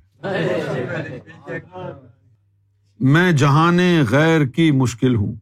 میں 3.01 3.33
جہان 3.33 3.79
غیر 4.11 4.45
کی 4.45 4.71
مشکل 4.71 5.15
ہوں، 5.15 5.35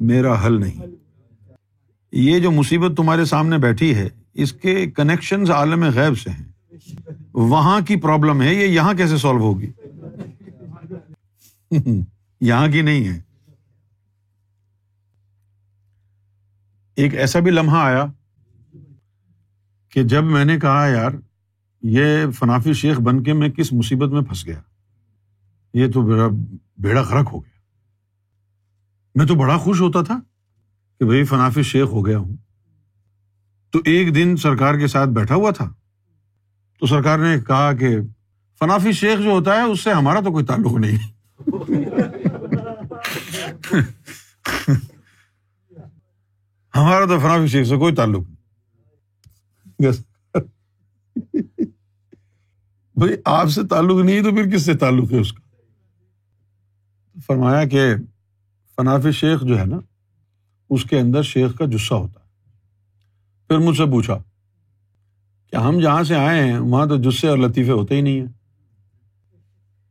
میرا 0.00 0.46
حل 0.46 0.60
نہیں۔ 0.60 0.86
یہ 2.12 2.38
جو 2.38 2.50
مصیبت 2.50 2.96
تمہارے 2.96 3.24
سامنے 3.24 3.58
بیٹھی 3.58 3.94
ہے، 3.94 4.08
اس 4.34 4.52
کے 4.52 4.90
کنیکشن 4.90 5.50
عالم 5.50 5.84
غیب 5.84 6.18
سے 6.18 6.30
ہیں۔ 6.30 6.74
وہاں 7.34 7.80
کی 7.80 7.96
پرابلم 7.96 8.42
ہے، 8.42 8.54
یہ 8.54 8.66
یہاں 8.66 8.94
کیسے 8.94 9.16
سالو 9.16 9.38
ہوگی؟ 9.38 9.70
یہاں 12.40 12.68
کی 12.68 12.82
نہیں 12.82 13.08
ہے۔ 13.08 13.31
ایک 16.96 17.14
ایسا 17.14 17.38
بھی 17.38 17.50
لمحہ 17.50 17.76
آیا 17.76 18.06
کہ 19.88 20.02
جب 20.02 20.24
میں 20.24 20.44
نے 20.44 20.58
کہا 20.58 20.86
یار، 20.86 21.10
یہ 21.82 22.30
فنافی 22.30 22.72
شیخ 22.72 23.00
بن 23.00 23.22
کے 23.22 23.32
میں 23.32 23.48
کس 23.48 23.72
مصیبت 23.72 24.08
میں 24.08 24.22
پھنس 24.22 24.46
گیا؟ 24.46 24.60
یہ 25.74 25.92
تو 25.92 26.02
میرا 26.02 26.28
بیڑا 26.78 27.02
غرق 27.02 27.32
ہو 27.32 27.44
گیا۔ 27.44 27.60
میں 29.14 29.26
تو 29.26 29.34
بڑا 29.34 29.56
خوش 29.56 29.80
ہوتا 29.80 30.02
تھا 30.02 30.20
کہ 30.98 31.04
بھائی 31.04 31.24
فنافی 31.24 31.62
شیخ 31.62 31.84
ہو 31.84 32.06
گیا 32.06 32.18
ہوں۔ 32.18 32.36
تو 33.70 33.80
ایک 33.84 34.14
دن 34.14 34.36
سرکار 34.36 34.74
کے 34.74 34.86
ساتھ 34.86 35.10
بیٹھا 35.10 35.34
ہوا 35.34 35.50
تھا۔ 35.50 35.72
تو 36.80 36.86
سرکار 36.86 37.18
نے 37.18 37.36
کہا 37.46 37.72
کہ 37.72 37.96
فنافی 38.58 38.92
شیخ 38.92 39.18
جو 39.18 39.30
ہوتا 39.30 39.54
ہے، 39.54 39.62
اس 39.62 39.80
سے 39.80 39.92
ہمارا 39.92 40.20
تو 40.20 40.32
کوئی 40.32 40.44
تعلق 40.44 40.72
نہیں۔ 40.72 40.98
ہمارا 46.76 47.04
تو 47.04 47.18
فنافی 47.18 47.46
شیخ 47.46 47.68
سے 47.68 47.76
کوئی 47.76 47.94
تعلق 47.94 48.22
نہیں۔ 48.28 48.42
بھائی، 52.96 53.12
آپ 53.24 53.48
سے 53.48 53.66
تعلق 53.66 54.04
نہیں 54.04 54.22
تو 54.22 54.30
پھر 54.30 54.50
کس 54.50 54.62
سے 54.62 54.74
تعلق 54.74 55.12
ہے 55.12 55.18
اس 55.18 55.32
کا؟ 55.32 55.56
فرمایا 57.26 57.64
کہ 57.64 57.94
فنافی 58.76 59.12
شیخ 59.12 59.42
جو 59.42 59.58
ہے 59.58 59.64
نا، 59.64 59.78
اس 60.70 60.84
کے 60.84 61.00
اندر 61.00 61.22
شیخ 61.22 61.56
کا 61.56 61.64
جسہ 61.64 61.94
ہوتا 61.94 62.20
ہے۔ 62.20 62.26
پھر 63.48 63.58
مجھ 63.58 63.76
سے 63.76 63.84
پوچھا 63.84 64.22
کہ 65.50 65.56
ہم 65.56 65.80
جہاں 65.80 66.02
سے 66.02 66.14
آئے 66.14 66.52
ہیں، 66.52 66.58
وہاں 66.58 66.86
تو 66.86 66.96
جسے 66.96 67.28
اور 67.28 67.38
لطیفے 67.38 67.70
ہوتے 67.70 67.94
ہی 67.94 68.00
نہیں 68.00 68.20
ہیں۔ 68.20 68.32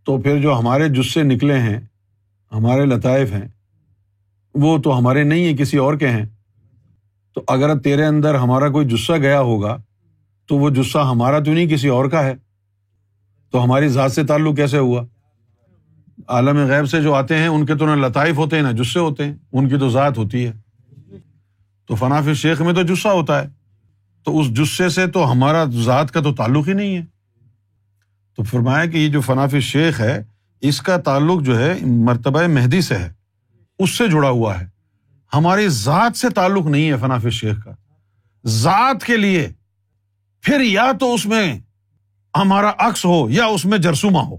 تو 0.03 0.21
پھر 0.21 0.41
جو 0.41 0.59
ہمارے 0.59 0.89
جسے 0.89 1.23
نکلے 1.23 1.59
ہیں، 1.59 1.79
ہمارے 2.51 2.85
لطائف 2.85 3.31
ہیں، 3.31 3.47
وہ 4.53 4.77
تو 4.77 4.97
ہمارے 4.99 5.23
نہیں 5.23 5.45
ہیں، 5.45 5.57
کسی 5.57 5.77
اور 5.77 5.93
کے 5.93 6.09
ہیں۔ 6.09 6.25
تو 7.33 7.43
اگر 7.47 7.79
تیرے 7.79 8.05
اندر 8.05 8.35
ہمارا 8.35 8.69
کوئی 8.69 8.87
جسہ 8.87 9.13
گیا 9.21 9.39
ہوگا، 9.39 9.77
تو 10.47 10.57
وہ 10.57 10.69
جسہ 10.69 10.97
ہمارا 10.97 11.39
تو 11.39 11.53
نہیں، 11.53 11.67
کسی 11.67 11.87
اور 11.87 12.05
کا 12.05 12.23
ہے۔ 12.23 12.35
تو 13.51 13.63
ہماری 13.63 13.87
ذات 13.87 14.11
سے 14.11 14.23
تعلق 14.23 14.55
کیسے 14.55 14.77
ہوا؟ 14.77 15.05
عالم 16.27 16.57
غیب 16.57 16.85
سے 16.85 17.01
جو 17.01 17.13
آتے 17.13 17.37
ہیں، 17.37 17.47
ان 17.47 17.65
کے 17.65 17.75
تو 17.75 17.95
نہ 17.95 18.05
لطائف 18.05 18.37
ہوتے 18.37 18.55
ہیں 18.55 18.63
نہ 18.63 18.71
جسے 18.71 18.99
ہوتے 18.99 19.25
ہیں، 19.25 19.35
ان 19.51 19.69
کی 19.69 19.77
تو 19.77 19.89
ذات 19.89 20.17
ہوتی 20.17 20.47
ہے۔ 20.47 20.51
تو 21.87 21.95
فناف 21.95 22.23
شیخ 22.35 22.61
میں 22.61 22.73
تو 22.73 22.81
جسہ 22.81 23.07
ہوتا 23.07 23.43
ہے۔ 23.43 23.49
تو 24.23 24.39
اس 24.39 24.47
جسے 24.49 24.89
سے 24.89 25.07
تو 25.07 25.31
ہمارا 25.31 25.65
ذات 25.65 26.11
کا 26.11 26.21
تو 26.21 26.33
تعلق 26.33 26.67
ہی 26.67 26.73
نہیں 26.73 26.97
ہے۔ 26.97 27.05
تو 28.37 28.43
فرمایا 28.43 28.85
کہ 28.85 28.97
یہ 28.97 29.07
جو 29.07 29.21
فناف 29.21 29.55
شیخ 29.55 29.99
ہے، 29.99 30.23
اس 30.61 30.81
کا 30.81 30.97
تعلق 30.97 31.41
جو 31.41 31.59
ہے، 31.59 31.73
مرتبہ 31.81 32.41
مہدی 32.47 32.81
سے 32.81 32.95
ہے۔ 32.95 33.13
اس 33.79 33.89
سے 33.89 34.07
جڑا 34.07 34.29
ہوا 34.29 34.61
ہے۔ 34.61 34.70
ہماری 35.33 35.69
ذات 35.69 36.17
سے 36.17 36.29
تعلق 36.29 36.65
نہیں 36.65 36.91
ہے 36.91 36.97
فناف 36.97 37.27
شیخ 37.31 37.63
کا۔ 37.63 37.71
ذات 38.45 39.03
کے 39.03 39.17
لیے 39.17 39.49
پھر 40.41 40.61
یا 40.61 40.91
تو 40.99 41.13
اس 41.13 41.25
میں 41.25 41.59
ہمارا 42.37 42.71
عکس 42.77 43.05
ہو 43.05 43.29
یا 43.29 43.45
اس 43.45 43.65
میں 43.65 43.77
جرسوما 43.77 44.21
ہو۔ 44.21 44.37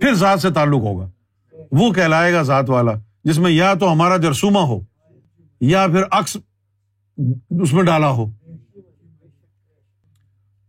پھر 0.00 0.14
ذات 0.14 0.40
سے 0.40 0.50
تعلق 0.50 0.80
ہوگا۔ 0.80 1.10
وہ 1.72 1.92
کہلائے 1.92 2.32
گا 2.32 2.42
ذات 2.42 2.70
والا 2.70 2.92
جس 3.24 3.38
میں 3.38 3.50
یا 3.50 3.74
تو 3.74 3.92
ہمارا 3.92 4.16
جرسوما 4.16 4.60
ہو 4.60 4.80
یا 5.60 5.86
پھر 5.86 6.02
عکس 6.10 6.36
اس 7.62 7.72
میں 7.72 7.82
ڈالا 7.82 8.10
ہو۔ 8.10 8.30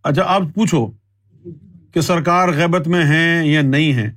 اچھا 0.04 0.22
آپ 0.26 0.42
پوچھو 0.56 0.92
کہ 1.94 2.02
سرکار 2.02 2.50
غیبت 2.50 2.88
میں 2.88 3.06
ہیں 3.06 3.46
یا 3.46 3.62
نہیں 3.62 3.94
ہے 3.94 4.12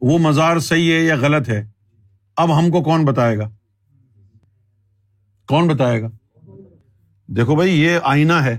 وہ 0.00 0.18
مزار 0.18 0.58
صحیح 0.58 0.92
ہے 0.92 0.98
یا 0.98 1.16
غلط 1.16 1.48
ہے؟ 1.48 1.66
اب 2.36 2.58
ہم 2.58 2.70
کو 2.70 2.82
کون 2.82 3.04
بتائے 3.04 3.38
گا؟ 3.38 3.50
کون 5.48 5.68
بتائے 5.68 6.02
گا؟ 6.02 6.08
دیکھو 7.26 7.56
بھائی، 7.56 7.80
یہ 7.80 7.98
آئینہ 8.02 8.32
ہے۔ 8.32 8.58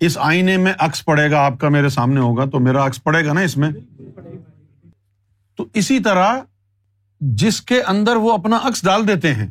اس 0.00 0.18
آئینے 0.20 0.56
میں 0.56 0.72
عکس 0.78 1.04
پڑے 1.04 1.30
گا، 1.30 1.46
آپ 1.46 1.60
کا 1.60 1.68
میرے 1.68 1.88
سامنے 1.88 2.20
ہوگا، 2.20 2.44
تو 2.44 2.60
میرا 2.60 2.86
عکس 2.86 3.02
پڑے 3.04 3.26
گا 3.26 3.32
نا 3.32 3.40
اس 3.40 3.56
میں۔ 3.56 3.70
تو 5.56 5.66
اسی 5.74 6.00
طرح 6.00 6.38
جس 7.20 7.60
کے 7.60 7.82
اندر 7.82 8.16
وہ 8.16 8.32
اپنا 8.32 8.58
عکس 8.62 8.84
ڈال 8.84 9.08
دیتے 9.08 9.34
ہیں، 9.34 9.50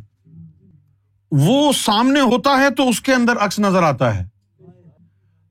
وہ 1.31 1.73
سامنے 1.73 2.19
ہوتا 2.19 2.49
ہے 2.49 2.69
تو 2.69 2.89
اس 2.89 3.01
کے 3.01 3.13
اندر 3.13 3.33
عکس 3.37 3.59
نظر 3.59 3.83
آتا 3.83 4.15
ہے۔ 4.15 4.27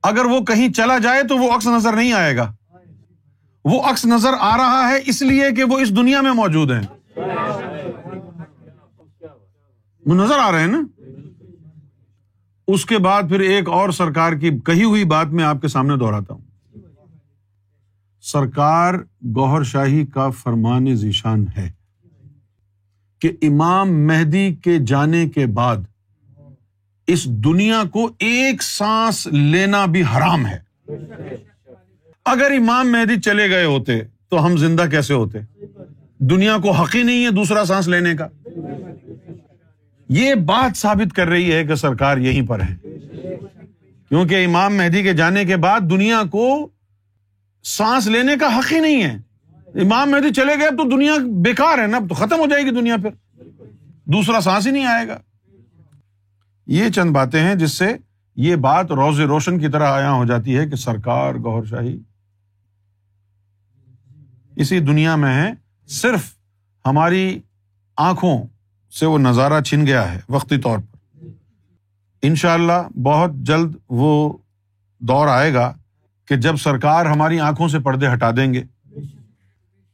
اگر 0.03 0.25
وہ 0.25 0.41
کہیں 0.41 0.73
چلا 0.73 0.99
جائے 0.99 1.23
تو 1.23 1.37
وہ 1.37 1.53
عکس 1.53 1.67
نظر 1.67 1.93
نہیں 1.93 2.13
آئے 2.13 2.37
گا۔ 2.37 2.55
وہ 3.65 3.83
عکس 3.83 4.07
نظر 4.07 4.31
آ 4.39 4.57
رہا 4.57 4.89
ہے 4.89 5.01
اس 5.07 5.23
لیے 5.23 5.51
کہ 5.51 5.65
وہ 5.65 5.79
اس 5.79 5.97
دنیا 5.97 6.21
میں 6.21 6.33
موجود 6.33 6.71
ہیں۔ 6.71 6.87
وہ 10.07 10.15
نظر 10.15 10.39
آ 10.39 10.53
رہے 10.53 10.61
ہیں 10.61 10.67
نا؟ 10.67 10.83
اس 12.69 12.87
کے 12.87 12.99
بعد 12.99 13.23
پھر 13.23 13.41
ایک 13.41 13.69
اور 13.69 13.91
سرکار 13.91 14.33
کی 14.33 14.51
کہی 14.67 14.85
ہوئی 14.85 15.05
بات 15.05 15.27
میں 15.27 15.45
آپ 15.45 15.61
کے 15.61 15.69
سامنے 15.69 15.97
دہراتا 15.97 16.35
ہوں۔ 16.35 16.43
سرکار 18.21 18.95
گوہر 19.37 19.63
شاہی 19.63 20.07
کا 20.07 20.31
فرمان 20.31 20.95
ذیشان 20.95 21.45
ہے 21.57 21.73
کہ 23.19 23.33
امام 23.43 24.07
مہدی 24.07 24.55
کے 24.55 24.79
جانے 24.79 25.29
کے 25.29 25.47
بعد 25.47 25.77
اس 27.07 27.25
دنیا 27.25 27.83
کو 27.93 28.11
ایک 28.19 28.63
سانس 28.63 29.27
لینا 29.27 29.87
بھی 29.87 30.03
حرام 30.03 30.47
ہے۔ 30.47 30.59
اگر 32.25 32.51
امام 32.59 32.93
مہدی 32.93 33.21
چلے 33.21 33.51
گئے 33.51 33.65
ہوتے 33.65 34.01
تو 34.29 34.47
ہم 34.47 34.57
زندہ 34.57 34.85
کیسے 34.91 35.15
ہوتے؟ 35.15 35.39
دنیا 36.19 36.57
کو 36.63 36.71
حق 36.71 36.97
ہی 36.97 37.03
نہیں 37.03 37.25
ہے 37.25 37.31
دوسرا 37.31 37.65
سانس 37.65 37.89
لینے 37.89 38.15
کا۔ 38.15 38.29
یہ 40.13 40.35
بات 40.35 40.77
ثابت 40.77 41.17
کر 41.17 41.29
رہی 41.29 41.53
ہے 41.53 41.65
کہ 41.65 41.75
سرکار 41.75 42.17
یہیں 42.17 42.47
پر 42.47 42.61
ہے۔ 42.61 42.77
کیونکہ 44.09 44.45
امام 44.45 44.77
مہدی 44.77 45.03
کے 45.03 45.13
جانے 45.13 45.45
کے 45.45 45.57
بعد 45.57 45.81
دنیا 45.81 46.23
کو 46.31 46.69
سانس 47.63 48.07
لینے 48.07 48.33
کا 48.41 48.59
حق 48.59 48.73
ہی 48.73 48.81
نہیں 48.81 49.03
ہے۔ 49.03 49.17
امام 49.75 50.11
مہدی 50.11 50.33
چلے 50.33 50.61
گئے 50.61 50.71
تو 50.71 50.89
دنیا 50.89 51.13
بیکار 51.43 51.79
ہے 51.79 51.87
نا 51.87 51.99
تو 52.09 52.15
ختم 52.15 52.39
ہو 52.39 52.47
جائے 52.47 52.63
گی 52.63 52.71
دنیا 52.71 52.97
پھر۔ 52.97 53.43
دوسرا 54.05 54.41
سانس 54.41 54.67
ہی 54.67 54.73
نہیں 54.73 54.87
آئے 54.87 55.09
گا۔ 55.09 55.19
یہ 56.67 56.89
چند 56.89 57.11
باتیں 57.11 57.41
ہیں 57.41 57.55
جس 57.55 57.73
سے 57.73 57.97
یہ 58.37 58.57
بات 58.57 58.93
روز 58.93 59.21
روشن 59.21 59.59
کی 59.59 59.69
طرح 59.69 59.89
آیا 59.89 60.13
ہو 60.13 60.25
جاتی 60.25 60.59
ہے 60.59 60.69
کہ 60.69 60.77
سرکار 60.77 61.35
گور 61.35 61.65
شاہی 61.65 61.99
اسی 64.57 64.79
دنیا 64.79 65.17
میں 65.17 65.43
ہے 65.43 65.53
صرف 65.89 66.35
ہماری 66.87 67.41
آنکھوں 67.97 68.43
سے 68.93 69.07
وہ 69.07 69.19
نظارہ 69.19 69.61
چھن 69.61 69.87
گیا 69.87 70.15
ہے 70.15 70.21
وقتی 70.29 70.59
طور 70.59 70.79
پر۔ 70.79 71.27
ان 72.23 72.35
شاء 72.35 72.55
اللہ 72.55 72.99
بہت 73.03 73.31
جلد 73.35 73.75
وہ 73.89 74.33
دور 74.99 75.27
آئے 75.27 75.55
گا 75.55 75.75
کہ 76.29 76.37
جب 76.37 76.57
سرکار 76.57 77.07
ہماری 77.07 77.41
آنکھوں 77.41 77.69
سے 77.69 77.79
پردے 77.79 78.13
ہٹا 78.13 78.31
دیں 78.31 78.55
گے، 78.55 78.65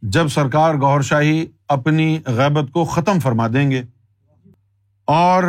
جب 0.03 0.29
سرکار 0.29 0.75
گور 0.75 1.01
شاہی 1.01 1.47
اپنی 1.69 2.19
غیبت 2.27 2.73
کو 2.73 2.85
ختم 2.85 3.19
فرما 3.19 3.49
دیں 3.49 3.71
گے 3.71 3.83
اور 5.05 5.45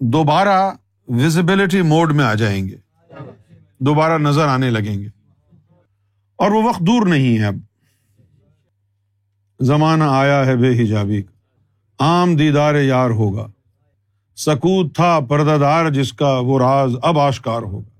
دوبارہ 0.00 0.70
وزبلٹی 1.08 1.82
موڈ 1.82 2.12
میں 2.12 2.24
آ 2.24 2.34
جائیں 2.34 2.68
گے، 2.68 2.76
دوبارہ 3.78 4.18
نظر 4.18 4.48
آنے 4.48 4.70
لگیں 4.70 4.98
گے۔ 4.98 5.08
اور 6.36 6.50
وہ 6.50 6.62
وقت 6.62 6.80
دور 6.80 7.06
نہیں 7.06 7.38
ہے 7.38 7.44
اب۔ 7.44 7.54
زمانہ 9.60 10.04
آیا 10.04 10.46
ہے 10.46 10.56
بے 10.56 10.82
حجابی 10.82 11.22
کا۔ 11.22 11.31
عام 11.98 12.34
دیدار 12.34 12.74
یار 12.74 13.10
ہوگا۔ 13.10 13.46
سکوت 14.36 14.94
تھا 14.94 15.20
پردہ 15.28 15.58
دار 15.60 15.90
جس 15.90 16.12
کا 16.12 16.38
وہ 16.38 16.58
راز 16.58 16.96
اب 17.02 17.18
آشکار 17.18 17.62
ہوگا۔ 17.62 17.91